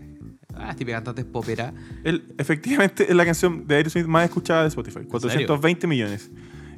[0.55, 1.73] Ah, típica cantante popera.
[2.03, 4.99] Él, efectivamente, es la canción de Aerosmith más escuchada de Spotify.
[4.99, 5.09] serio?
[5.09, 6.31] 420 millones.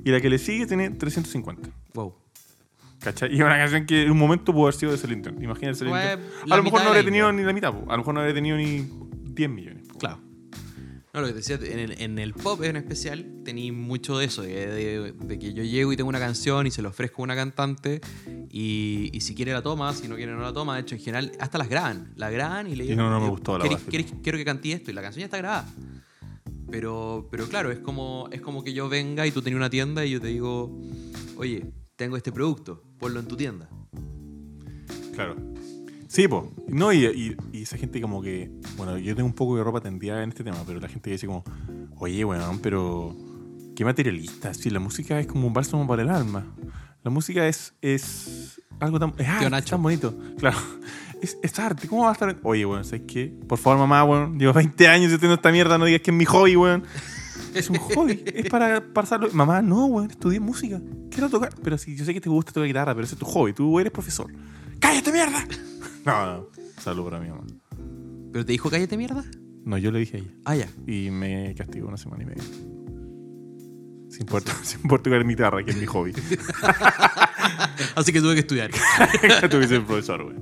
[0.03, 1.69] Y la que le sigue tiene 350.
[1.93, 2.15] Wow.
[2.99, 3.31] ¿Cachai?
[3.31, 5.29] Y es una canción que en un momento pudo haber sido de Celine.
[5.41, 7.73] Imagínate Celine A lo mejor no habría tenido ni la mitad.
[7.73, 7.83] po.
[7.89, 8.88] A lo mejor no habría tenido ni
[9.33, 9.88] 10 millones.
[9.88, 9.99] po.
[9.99, 10.19] Claro.
[11.15, 14.25] No, lo que te decía, en el, en el pop en especial, tenéis mucho de
[14.25, 17.21] eso, de, de- de que yo llego y tengo una canción y se la ofrezco
[17.21, 18.01] a una cantante
[18.51, 20.75] y, y si quiere la toma, si no quiere no la toma.
[20.75, 22.12] De hecho, en general, hasta las graban.
[22.17, 23.89] La graban y le Y no, no me eh, gustó la ¿queréis- base.
[23.91, 25.65] queréis- Quiero que cante esto y la canción ya está grabada.
[26.69, 30.04] Pero, pero claro, es como, es como que yo venga y tú tenías una tienda
[30.06, 30.78] y yo te digo,
[31.38, 33.69] oye, tengo este producto, ponlo en tu tienda.
[35.13, 35.36] Claro.
[36.08, 36.51] Sí, po.
[36.67, 38.49] No, y, y- y esa gente como que.
[38.77, 41.27] Bueno, yo tengo un poco de ropa tendida en este tema, pero la gente dice
[41.27, 41.43] como,
[41.97, 43.15] oye, weón, pero.
[43.75, 44.53] Qué materialista.
[44.53, 46.45] Sí, la música es como un bálsamo para el alma.
[47.03, 47.73] La música es.
[47.81, 49.13] es algo tan.
[49.17, 49.69] Es arte, Nacho.
[49.71, 50.17] tan bonito.
[50.38, 50.57] Claro.
[51.21, 51.88] Es, es arte.
[51.88, 52.38] ¿Cómo va a estar?
[52.43, 53.33] Oye, weón, ¿sabes qué?
[53.47, 54.38] Por favor, mamá, weón.
[54.38, 55.77] Llevo 20 años haciendo esta mierda.
[55.77, 56.83] No digas que es mi hobby, weón.
[57.53, 58.23] Es un hobby.
[58.25, 59.29] es para pasarlo.
[59.33, 60.09] Mamá, no, weón.
[60.11, 60.81] Estudié música.
[61.09, 61.53] Quiero tocar.
[61.63, 63.53] Pero si yo sé que te gusta tocar guitarra, pero ese es tu hobby.
[63.53, 64.31] Tú eres profesor.
[64.79, 65.43] ¡Cállate, mierda!
[66.05, 66.47] No, no.
[66.79, 67.41] Salud para mi mamá.
[68.36, 69.24] ¿Pero te dijo cállate mierda?
[69.63, 70.30] No, yo le dije a ella.
[70.43, 70.69] Ah, ya.
[70.93, 72.43] Y me castigó una semana y media.
[74.10, 76.12] Sin poder, sin poder tocar guitarra, que es mi hobby.
[77.95, 78.71] Así que tuve que estudiar.
[79.50, 80.36] Tuve que ser profesor, güey.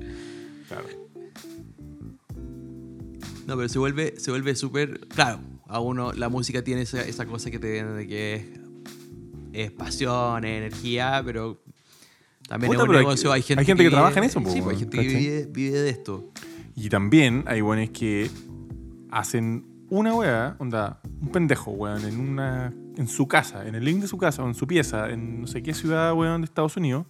[0.67, 0.87] Claro.
[3.45, 4.99] No, pero se vuelve, se vuelve súper.
[5.09, 8.45] Claro, a uno la música tiene esa, esa cosa que te de que es,
[9.67, 11.61] es pasión, es energía, pero
[12.47, 13.31] también Puta, es un pero hay- negocio.
[13.31, 15.79] Hay gente, hay gente que trabaja en eso, Sí, pues, hay gente que vive, vive
[15.79, 16.31] de esto.
[16.75, 18.29] Y también hay weones que
[19.11, 22.73] hacen una weá, onda, un pendejo, weón, en una.
[22.97, 25.47] en su casa, en el link de su casa, o en su pieza, en no
[25.47, 27.05] sé qué ciudad, weón, de Estados Unidos.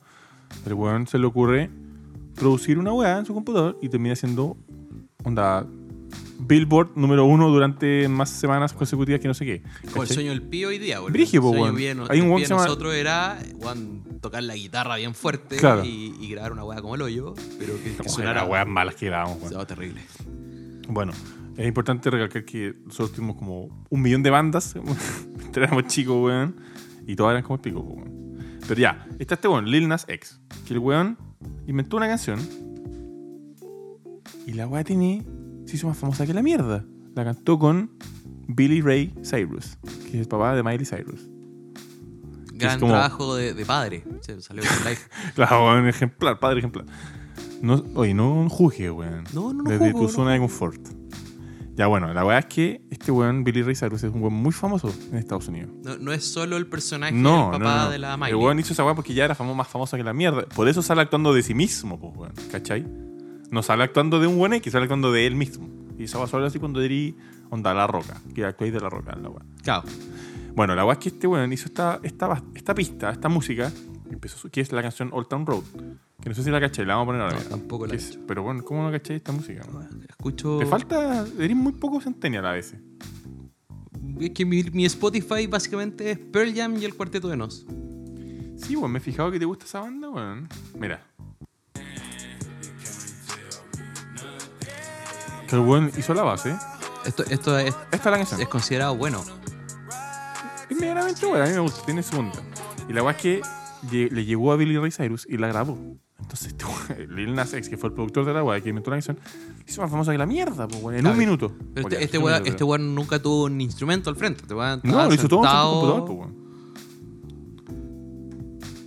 [0.66, 1.70] El weón se le ocurre
[2.36, 4.58] producir una weá en su computador y termina siendo
[5.24, 5.66] onda.
[6.48, 9.64] Billboard número uno durante más semanas consecutivas que no sé qué.
[9.92, 11.14] Como el sueño del pío hoy día, boludo.
[11.14, 11.76] Brígido, weón.
[11.76, 15.84] bien- Hay un weón que nosotros era weón, tocar la guitarra bien fuerte Claro.
[15.84, 19.42] y, y grabar una weá como el hoyo, pero que, sonara weas malas que dábamos,
[19.42, 19.58] weón.
[19.58, 20.02] Va terrible.
[20.90, 21.14] Bueno,
[21.58, 24.76] es importante recalcar que nosotros tuvimos como un millón de bandas.
[25.56, 26.56] éramos chicos, weón.
[27.08, 28.38] Y todas eran como el pico, weón.
[28.68, 30.40] Pero ya, está este weón, Lil Nas X.
[30.68, 31.18] Que el weón
[31.68, 32.40] inventó una canción.
[34.46, 35.24] Y la weá tiene.
[35.74, 36.86] Hizo más famosa que la mierda.
[37.16, 37.92] La cantó con
[38.48, 41.22] Billy Ray Cyrus, que es el papá de Miley Cyrus.
[42.54, 44.04] Gran como- trabajo de, de padre.
[44.22, 45.00] Se salió con live.
[45.36, 46.86] Claro, weón, ejemplar, padre ejemplar.
[47.62, 49.24] No, oye, no juzgue, weón.
[49.34, 50.80] No, no, no Desde tu no zona de confort.
[51.76, 54.52] Ya, bueno, la weá es que este weón, Billy Ray Cyrus, es un weón muy
[54.52, 55.72] famoso en Estados Unidos.
[55.84, 57.90] No, no es solo el personaje No, del papá no.
[57.90, 58.34] de la El Miley.
[58.36, 60.46] weón hizo esa weá porque ya era famo- más famoso que la mierda.
[60.56, 62.34] Por eso sale actuando de sí mismo, pues, weón.
[62.52, 62.86] ¿Cachai?
[63.52, 65.68] No sale actuando de un weón X, sale actuando de él mismo.
[65.98, 67.16] Y esa va solo así cuando dirí
[67.50, 69.46] onda la roca, que actuáis de la roca, la weá.
[69.62, 69.84] Claro.
[70.56, 73.72] Bueno, la weá es que este weón hizo esta, esta, esta pista, esta música,
[74.08, 75.64] que, empezó, que es la canción Old Town Road.
[76.22, 77.44] Que no sé si la cachai, la vamos a poner ahora.
[77.44, 78.18] No, tampoco la es-.
[78.28, 79.62] Pero bueno, ¿cómo no cachai esta música?
[80.10, 80.58] Escucho.
[80.58, 82.80] Te falta, eres muy poco centennial a veces.
[84.20, 87.66] Es que mi, mi Spotify básicamente es Pearl Jam y el Cuarteto de Nos.
[88.56, 90.48] Sí, weón, me he fijado que te gusta esa banda, weón.
[90.80, 91.06] Mira.
[95.48, 96.56] Que el weón hizo la base.
[97.06, 98.42] Esto, esto es, Esta es la canción.
[98.42, 99.22] es considerado bueno.
[100.70, 102.42] Es medianamente buena, a mí me gusta, tiene su onda.
[102.90, 103.42] Y la weá es que
[103.92, 105.78] le llegó a Billy Ray Cyrus y la grabó.
[106.20, 108.90] Entonces, este weón, Lil Nas X, que fue el productor de la weá que inventó
[108.92, 109.20] la canción,
[109.68, 111.14] hizo más famosa que la mierda, pues, weón, en Claro.
[111.14, 111.52] un minuto.
[111.74, 114.42] Pero Oye, este, este un weón minuto, este nunca tuvo un instrumento al frente.
[114.44, 116.44] Este weón No, estaba lo hizo todo en su sentado- computador, pues, weón.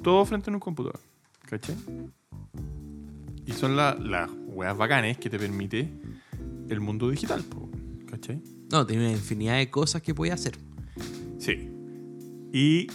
[0.03, 0.99] Todo frente en un computador.
[1.49, 1.77] ¿Cachai?
[3.45, 5.92] Y son la- las weas bacanes que te permite
[6.68, 7.44] el mundo digital.
[8.11, 8.42] ¿cachai?
[8.70, 10.59] No, tiene una infinidad de cosas que podía hacer.
[11.38, 11.70] Sí.
[12.52, 12.87] Y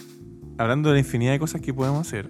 [0.58, 2.28] hablando de la infinidad de cosas que podemos hacer,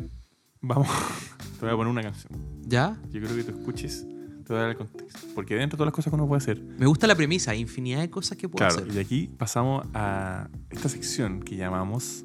[0.61, 0.89] vamos.
[1.59, 2.33] te voy a poner una canción.
[2.63, 3.01] ¿Ya?
[3.11, 4.07] Yo creo que tú escuches,
[4.45, 5.21] te voy a dar el contexto.
[5.35, 8.01] Porque dentro de todas las cosas que uno puede hacer, Me gusta la premisa, infinidad
[8.01, 8.95] de cosas que puedo claro, hacer.
[8.97, 12.25] y aquí pasamos a esta sección que llamamos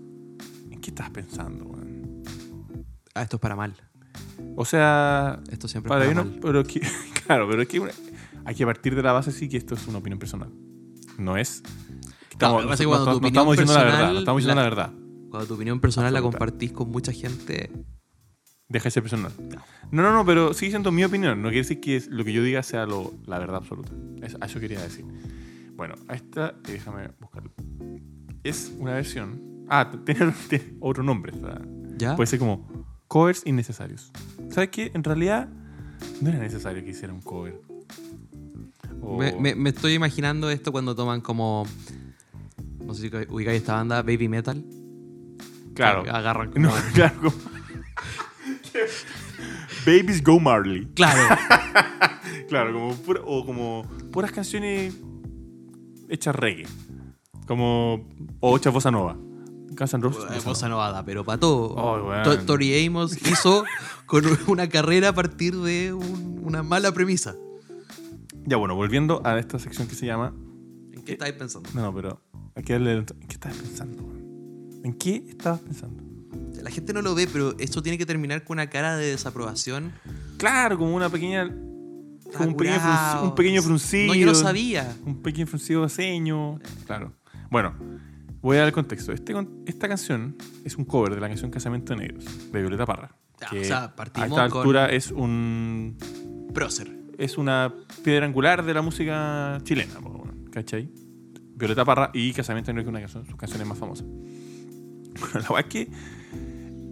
[0.70, 2.24] ¿En qué estás pensando, weón?
[3.16, 3.74] Ah, esto es para mal.
[4.56, 6.40] O sea, Esto siempre para es para no, mal.
[6.42, 6.82] pero que,
[7.26, 7.80] claro, pero es que
[8.48, 10.50] hay que partir de la base sí que esto es una opinión personal.
[11.18, 11.62] No es.
[12.32, 14.94] Estamos, no, no- no opinión estamos diciendo la verdad, no estamos diciendo la, la- verdad.
[15.30, 17.70] Cuando tu opinión personal la compartís con mucha gente,
[18.70, 19.32] Deja de ser personal.
[19.92, 21.42] No, no, no, pero sigue siendo mi opinión.
[21.42, 23.92] No quiere decir que lo que yo diga sea lo- la verdad absoluta.
[24.22, 25.06] Eso, eso quería decir.
[25.78, 27.54] Bueno, a esta, eh, déjame buscarlo.
[28.44, 29.66] Es una versión.
[29.70, 31.32] Ah, tiene, tiene otro nombre.
[31.98, 32.16] ¿ya?
[32.18, 32.68] Puede ser como
[33.08, 34.12] covers innecesarios.
[34.50, 34.92] ¿Sabes qué?
[34.94, 35.48] En realidad,
[36.20, 37.62] no era necesario que hiciera un cover.
[39.02, 41.66] O- Me, me- me estoy imaginando esto cuando toman como.
[42.86, 44.64] No sé si ubicáis esta banda, Baby Metal.
[45.74, 46.04] Claro.
[46.04, 46.68] Que Agarran como.
[46.68, 47.16] No, claro.
[47.22, 47.34] como-
[49.86, 50.88] Babies Go Marley.
[50.96, 51.36] Claro.
[52.50, 54.96] Claro, como pura- o como puras canciones
[56.08, 56.66] hechas reggae.
[57.46, 58.08] Como.
[58.40, 59.18] O hechas bossa nova.
[59.70, 59.94] Guns.
[59.94, 60.86] Eh, bossa Bossa nova.
[60.88, 61.74] Novada, pero para todo.
[61.76, 63.66] Oh, Tori Amos hizo
[64.06, 67.36] con una carrera a partir de un- una mala premisa.
[68.48, 70.34] Ya bueno, volviendo a esta sección que se llama.
[70.94, 71.70] ¿En qué estáis pensando?
[71.74, 72.22] No, pero.
[72.56, 72.94] Hay que darle.
[72.94, 74.04] ¿En qué estabas pensando?
[74.84, 76.04] ¿En qué estabas pensando?
[76.64, 79.92] La gente no lo ve, pero esto tiene que terminar con una cara de desaprobación.
[80.38, 81.44] Claro, como una pequeña.
[81.46, 82.80] un pequeño, curado.
[82.80, 84.08] frunci- un pequeño fruncido.
[84.08, 84.96] No, yo no sabía.
[85.06, 86.60] Un pequeño fruncido de ceño.
[86.86, 87.14] Claro.
[87.52, 87.74] Bueno,
[88.42, 89.12] voy a dar el contexto.
[89.12, 89.34] Este,
[89.66, 93.16] esta canción es un cover de la canción Casamiento de Negros, de Violeta Parra.
[93.42, 95.98] Ya, que o sea, partimos a esta con- altura es un
[96.54, 96.98] Prócer.
[97.18, 99.94] Es una piedra angular de la música chilena,
[100.52, 100.90] ¿cachai?
[101.56, 104.06] Violeta Parra y Casamiento de Negros, que una canción, sus canciones más famosas.
[104.06, 105.90] Bueno, la verdad es que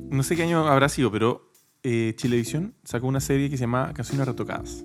[0.09, 1.51] no sé qué año habrá sido, pero
[1.83, 4.83] eh, Chilevisión sacó una serie que se llama Canciones Retocadas.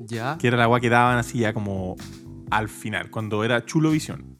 [0.00, 0.38] Ya.
[0.38, 1.96] Que era la agua que daban así ya como
[2.50, 4.38] al final, cuando era Chulovisión.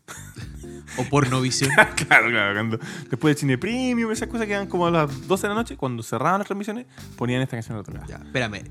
[0.98, 1.70] O pornovisión.
[2.08, 2.54] claro, claro.
[2.54, 5.54] Cuando, después de Cine Premium, esas cosas que eran como a las 12 de la
[5.54, 6.86] noche, cuando cerraban las transmisiones,
[7.16, 8.06] ponían esta canción retocada.
[8.06, 8.62] ya, espérame.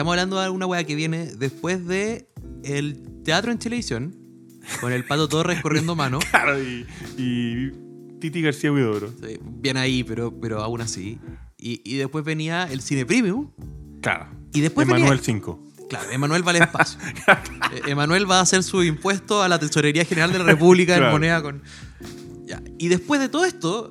[0.00, 2.26] Estamos hablando de alguna weá que viene después de
[2.64, 4.16] el teatro en televisión.
[4.80, 6.20] Con el Pato Torres corriendo mano.
[6.30, 6.86] Claro, y,
[7.18, 7.70] y
[8.18, 9.12] Titi García Huidobro.
[9.22, 11.18] Sí, Bien ahí, pero, pero aún así.
[11.58, 13.50] Y, y después venía el cine premium.
[14.00, 14.28] Claro.
[14.54, 15.68] Y después Emanuel venía- 5.
[15.90, 16.98] Claro, Emanuel vale espacio.
[17.74, 21.00] Eh, Emanuel va a hacer su impuesto a la Tesorería General de la República en
[21.00, 21.12] Claro.
[21.12, 21.62] moneda con.
[22.46, 22.62] Ya.
[22.78, 23.90] Y después de todo esto,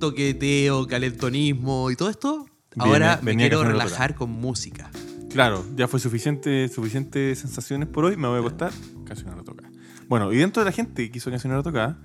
[0.00, 2.44] toqueteo, calentonismo y todo esto,
[2.76, 4.90] Viene- ahora me quiero relajar con música.
[5.30, 8.72] Claro, ya fue suficiente, suficiente sensaciones por hoy, me voy a acostar.
[9.04, 9.70] Canción retocada.
[10.08, 11.96] Bueno, y dentro de la gente que hizo canciones retocadas,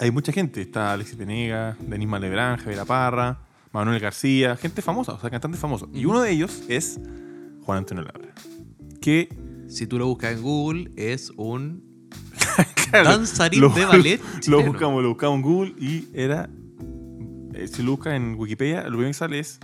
[0.00, 0.62] hay mucha gente.
[0.62, 3.40] Está Alexis Penega, Denis Malebrán, Javier Parra,
[3.72, 5.88] Manuel García, gente famosa, o sea, cantantes famosos.
[5.92, 6.98] Y uno de ellos es
[7.62, 8.32] Juan Antonio Labra.
[9.00, 9.28] Que
[9.68, 12.08] Si tú lo buscas en Google, es un
[12.90, 14.20] Claro, danzarín lo- de ballet.
[14.46, 16.48] Lo buscamos, lo buscamos en Google y era.
[17.52, 19.58] eh, si lo buscas en Wikipedia, lo primero que sale es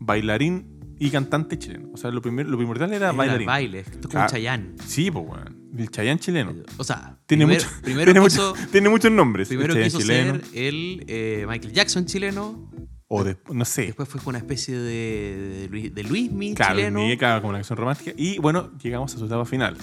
[0.00, 1.88] bailarín y cantante chileno.
[1.92, 3.46] O sea, lo, primer, lo primordial era Era bailarín.
[3.46, 3.80] baile.
[3.80, 4.74] Esto es como Ah, Chayanne.
[4.86, 5.58] Sí, pues, weón.
[5.76, 6.54] El Chayán chileno.
[6.76, 9.50] O sea, Tiene, primer- mucho- primero, tiene, quiso, mucho- tiene muchos nombres.
[9.50, 10.34] El primero Chayanne quiso chileno.
[10.34, 12.70] ser el eh, Michael Jackson chileno.
[13.08, 13.86] O de- no sé.
[13.86, 17.00] Después fue una especie de, de, Luis, de Luismi Claro, chileno.
[17.18, 18.12] Claro, como la canción romántica.
[18.16, 19.76] Y bueno, llegamos a su etapa final.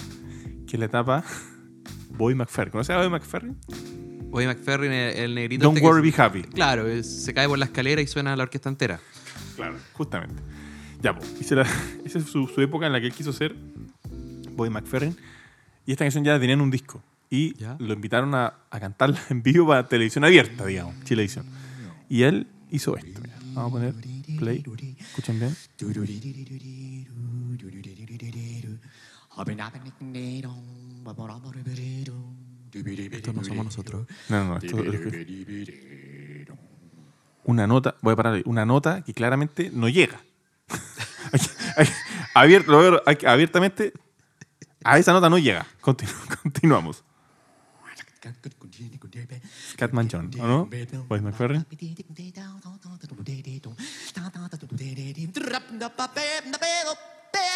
[0.66, 1.24] Que es la etapa
[2.10, 2.70] Boy McFerrin.
[2.72, 3.56] ¿Conoces a Boy McFerrin?
[4.30, 5.64] Oye, McFerrin, el, el negrito.
[5.64, 6.42] Don't este worry, be happy.
[6.42, 9.00] Claro, se cae por la escalera y suena la orquesta entera.
[9.56, 10.42] Claro, justamente.
[11.02, 11.18] Ya.
[11.40, 11.62] Esa,
[12.04, 13.54] es su, su época en la que él quiso ser
[14.56, 15.16] Boy McFerrin.
[15.86, 17.02] Y esta canción ya la tenía en un disco.
[17.30, 17.76] Y Ya.
[17.78, 21.44] lo invitaron a, a cantarla en vivo para televisión abierta, digamos, Chilevisión.
[22.08, 23.20] Y él hizo esto.
[23.22, 23.36] mira.
[23.54, 23.94] Vamos a poner
[24.38, 24.62] play.
[25.00, 25.56] Escuchen bien.
[33.12, 34.06] Esto no somos nosotros.
[34.28, 34.56] No, no, no.
[34.58, 36.46] Esto es lo que-
[37.44, 38.42] Una nota, voy a parar ahí.
[38.44, 40.20] Una nota que claramente no llega.
[42.34, 43.92] Abier- lo veo- hay- abiertamente,
[44.84, 45.66] a esa nota no llega.
[45.82, 47.04] Continu- continuamos.
[49.76, 50.66] Catman John, ¿o no?
[51.08, 51.64] Boy McFerrin.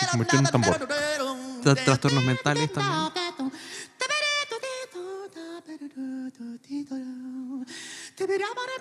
[0.01, 0.89] Se convirtió en un tambor.
[1.63, 3.13] Tra- trastornos mentales también.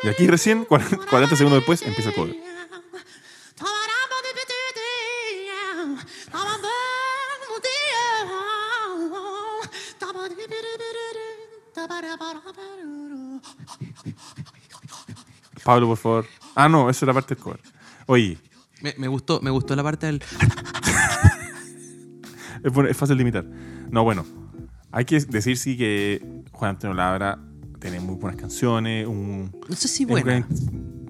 [0.03, 2.35] Y aquí recién, 40, 40 segundos después, empieza el.
[15.63, 16.25] Pablo, por favor.
[16.55, 17.59] Ah, no, esa es la parte del cover.
[18.07, 18.37] Oye,
[18.81, 20.21] Me, me gustó, me gustó la parte del.
[22.63, 23.45] es, bueno, es fácil de imitar.
[23.89, 24.25] No, bueno,
[24.91, 27.39] hay que decir sí que Juan Antonio Labra
[27.79, 29.51] tiene muy buenas canciones, un...
[29.67, 30.25] No sé si buena.
[30.25, 30.47] gran-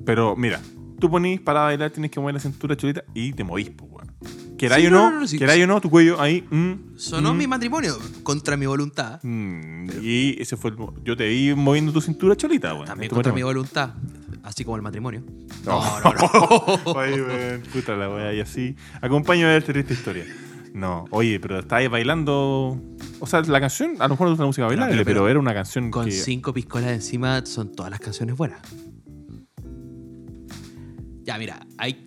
[0.05, 0.59] Pero mira,
[0.99, 4.11] tú ponís para bailar, tienes que mover la cintura chulita y te movís, pues, weón.
[4.57, 5.63] Queráis Sí, o no, no, no, no, sí, queráis sí.
[5.63, 6.45] o no, tu cuello ahí.
[6.49, 9.19] mm, Sonó mm, mi matrimonio contra mi voluntad.
[9.23, 10.77] mm, y ese fue el.
[11.03, 12.85] Yo te vi moviendo tu cintura cholita, weón.
[12.85, 13.95] También contra mi voluntad.
[14.43, 15.23] Así como el matrimonio.
[15.65, 18.75] No, No, no, weón, puta la weá, y así.
[19.01, 20.25] Acompáñame a esta triste historia.
[20.73, 22.81] No, oye, pero estabas bailando.
[23.19, 25.29] O sea, la canción, a lo mejor no es una música bailable, pero- pero, pero
[25.29, 26.11] era una canción Con que.
[26.11, 28.61] cinco piscolas encima son todas las canciones buenas.
[31.23, 32.03] Ya, mira, hay,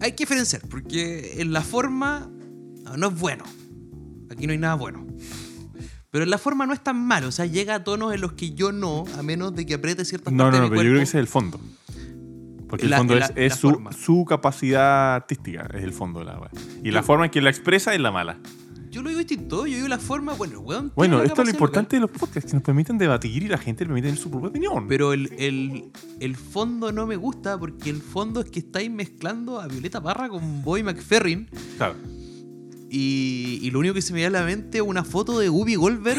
[0.00, 2.28] hay que diferenciar, porque en la forma
[2.96, 3.44] no es bueno.
[4.30, 5.06] Aquí no hay nada bueno.
[6.12, 8.34] Pero en la forma no es tan malo, o sea, llega a tonos en los
[8.34, 10.78] que yo no, a menos de que apriete ciertas No, partes no, de no, mi
[10.78, 11.08] pero yo creo que cuerpo.
[11.08, 11.60] ese es el fondo.
[12.68, 13.92] Porque La- el fondo la- es, es la su, forma.
[13.92, 16.50] su capacidad artística, es el fondo de la weá.
[16.84, 18.38] Y la forma en que la expresa es la mala.
[18.90, 20.80] Yo lo digo distinto, yo digo la forma, bueno, el weón.
[20.82, 23.42] tiene Bueno, la esto es lo capacidad importante de los podcasts, que nos permiten debatir
[23.42, 24.86] y la gente le permite tener su propia opinión.
[24.86, 25.84] Pero el, el-
[26.20, 30.28] el fondo no me gusta porque el fondo es que estáis mezclando a Violeta Parra
[30.28, 31.48] con Boy McFerrin
[31.78, 31.94] Claro.
[32.94, 35.48] Y, y lo único que se me da a la mente es una foto de
[35.48, 36.18] Guppy Goldberg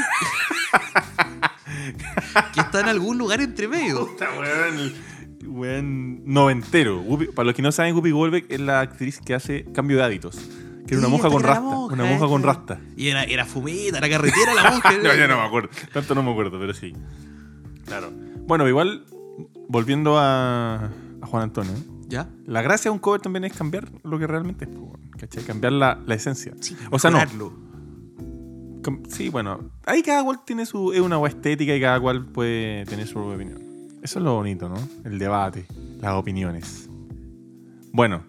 [2.54, 4.08] que está en algún lugar entre medio.
[4.08, 4.94] Puta, weón,
[5.46, 7.04] weón noventero.
[7.36, 10.36] Para los que no saben, Whoopi Goldberg es la actriz que hace cambio de hábitos.
[10.88, 11.62] Que era una monja con rasta.
[11.62, 12.54] monja, una monja con esta.
[12.54, 12.82] rasta.
[12.98, 14.92] Y era, era fumita, era carretera la monja.
[15.04, 15.70] No, ya no me acuerdo.
[15.94, 16.94] Tanto no me acuerdo, pero sí.
[17.86, 18.12] Claro.
[18.48, 19.06] Bueno, igual,
[19.70, 20.90] volviendo a,
[21.22, 21.74] a Juan Antonio,
[22.08, 22.30] ¿Ya?
[22.46, 24.72] la gracia de un cover también es cambiar lo que realmente es,
[25.18, 25.44] ¿cachai?
[25.44, 26.54] Cambiar la, la esencia.
[26.60, 27.20] Sí, o sea, no.
[29.08, 30.92] Sí, bueno, ahí cada cual tiene su.
[30.92, 33.62] Es una agua estética y cada cual puede tener su propia opinión.
[34.02, 34.76] Eso es lo bonito, ¿no?
[35.06, 35.66] El debate,
[36.02, 36.90] las opiniones.
[37.94, 38.24] Bueno,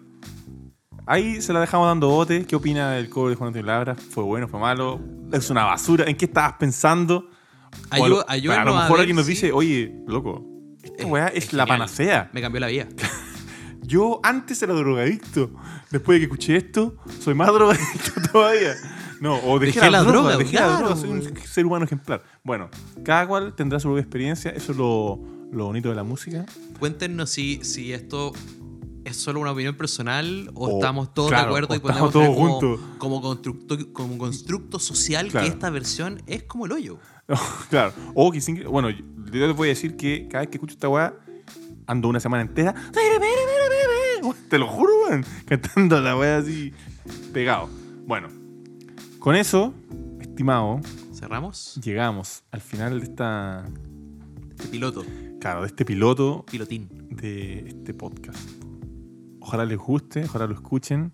[1.05, 2.45] ahí se la dejamos dando bote.
[2.45, 3.95] ¿Qué opina del cover de Juan Antonio Labra?
[3.95, 5.01] ¿Fue bueno, fue malo?
[5.33, 6.05] ¿Es una basura?
[6.07, 7.29] ¿En qué estabas pensando?
[7.89, 10.45] A lo, Ayú- ayúdanos a lo a mejor alguien nos dice, oye, loco,
[10.81, 12.29] esta Es- weá es es, la panacea.
[12.31, 12.87] Me cambió la vida.
[13.87, 15.51] Yo antes era drogadicto.
[15.91, 18.73] Después de que escuché esto, soy más drogadicto todavía.
[19.21, 21.35] No, o dejé, Dejé la, droga, droga, dejé la droga, soy un güey.
[21.47, 22.23] ser humano ejemplar.
[22.43, 22.69] Bueno,
[23.03, 25.19] cada cual tendrá su propia experiencia, eso es lo,
[25.51, 26.45] lo bonito de la música.
[26.79, 28.33] Cuéntenos si, si esto
[29.05, 32.13] es solo una opinión personal o, O- estamos todos claro, de acuerdo y podemos estamos
[32.13, 32.79] todos como, juntos.
[32.97, 35.47] como constructo, como constructo social Claro.
[35.47, 36.97] que esta versión es como el hoyo.
[37.27, 37.37] No,
[37.69, 37.93] claro.
[38.15, 40.73] O que sin- bueno, yo yo les voy a decir que cada vez que escucho
[40.73, 41.13] esta weá,
[41.87, 42.73] ando una semana entera.
[44.49, 45.25] Te lo juro, weón.
[45.45, 46.71] Cantando la weá así,
[47.33, 47.69] pegado.
[48.07, 48.27] Bueno,
[49.19, 49.73] con eso,
[50.21, 50.79] estimado,
[51.13, 53.65] Cerramos llegamos al final de esta.
[54.51, 55.03] este piloto,
[55.39, 56.89] Claro, de este piloto pilotín.
[57.09, 58.39] de este podcast.
[59.39, 61.11] Ojalá les guste, ojalá lo escuchen.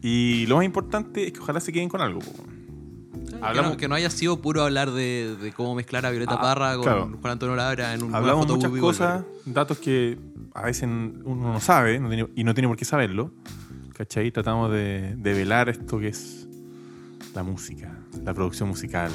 [0.00, 2.20] Y lo más importante es que ojalá se queden con algo.
[3.38, 3.42] Po.
[3.42, 6.34] Que Hablamos- no, que no haya sido puro hablar de, de cómo mezclar a Violeta
[6.34, 7.18] Ah, Parra con claro.
[7.20, 10.18] Juan Antonio Labra en un Hablamos una foto muchas cosas, datos que
[10.54, 13.32] a veces uno no sabe no tiene- y no tiene por qué saberlo.
[13.96, 14.30] ¿Cachai?
[14.30, 16.46] Tratamos de, de velar esto que es
[17.34, 19.10] la música, la producción musical.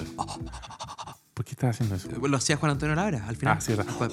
[1.33, 2.09] ¿Por qué estás haciendo eso?
[2.27, 3.57] Lo hacía Juan Antonio Labra al final.
[3.57, 3.73] Ah, sí.
[3.97, 4.11] Juan-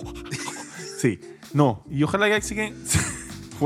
[0.98, 1.18] Sí,
[1.54, 1.82] no.
[1.90, 2.40] Y ojalá que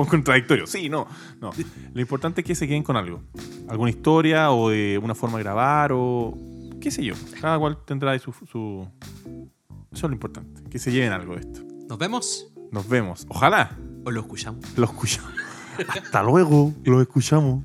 [0.03, 0.67] un contradictorio.
[0.67, 1.07] Sí, no.
[1.41, 1.51] No.
[1.93, 3.23] Lo importante es que se queden con algo.
[3.69, 6.37] Alguna historia o de una forma de grabar o.
[6.81, 7.15] qué sé yo.
[7.41, 8.33] Cada cual tendrá su.
[8.33, 8.89] su-
[9.93, 10.63] Eso es lo importante.
[10.71, 11.61] Que se lleven algo de esto.
[11.89, 13.27] Nos vemos Nos vemos.
[13.29, 14.61] Ojalá o lo escuchamos.
[14.77, 15.31] lo escuchamos.
[16.03, 16.73] Hasta luego.
[16.85, 17.63] Lo escuchamos.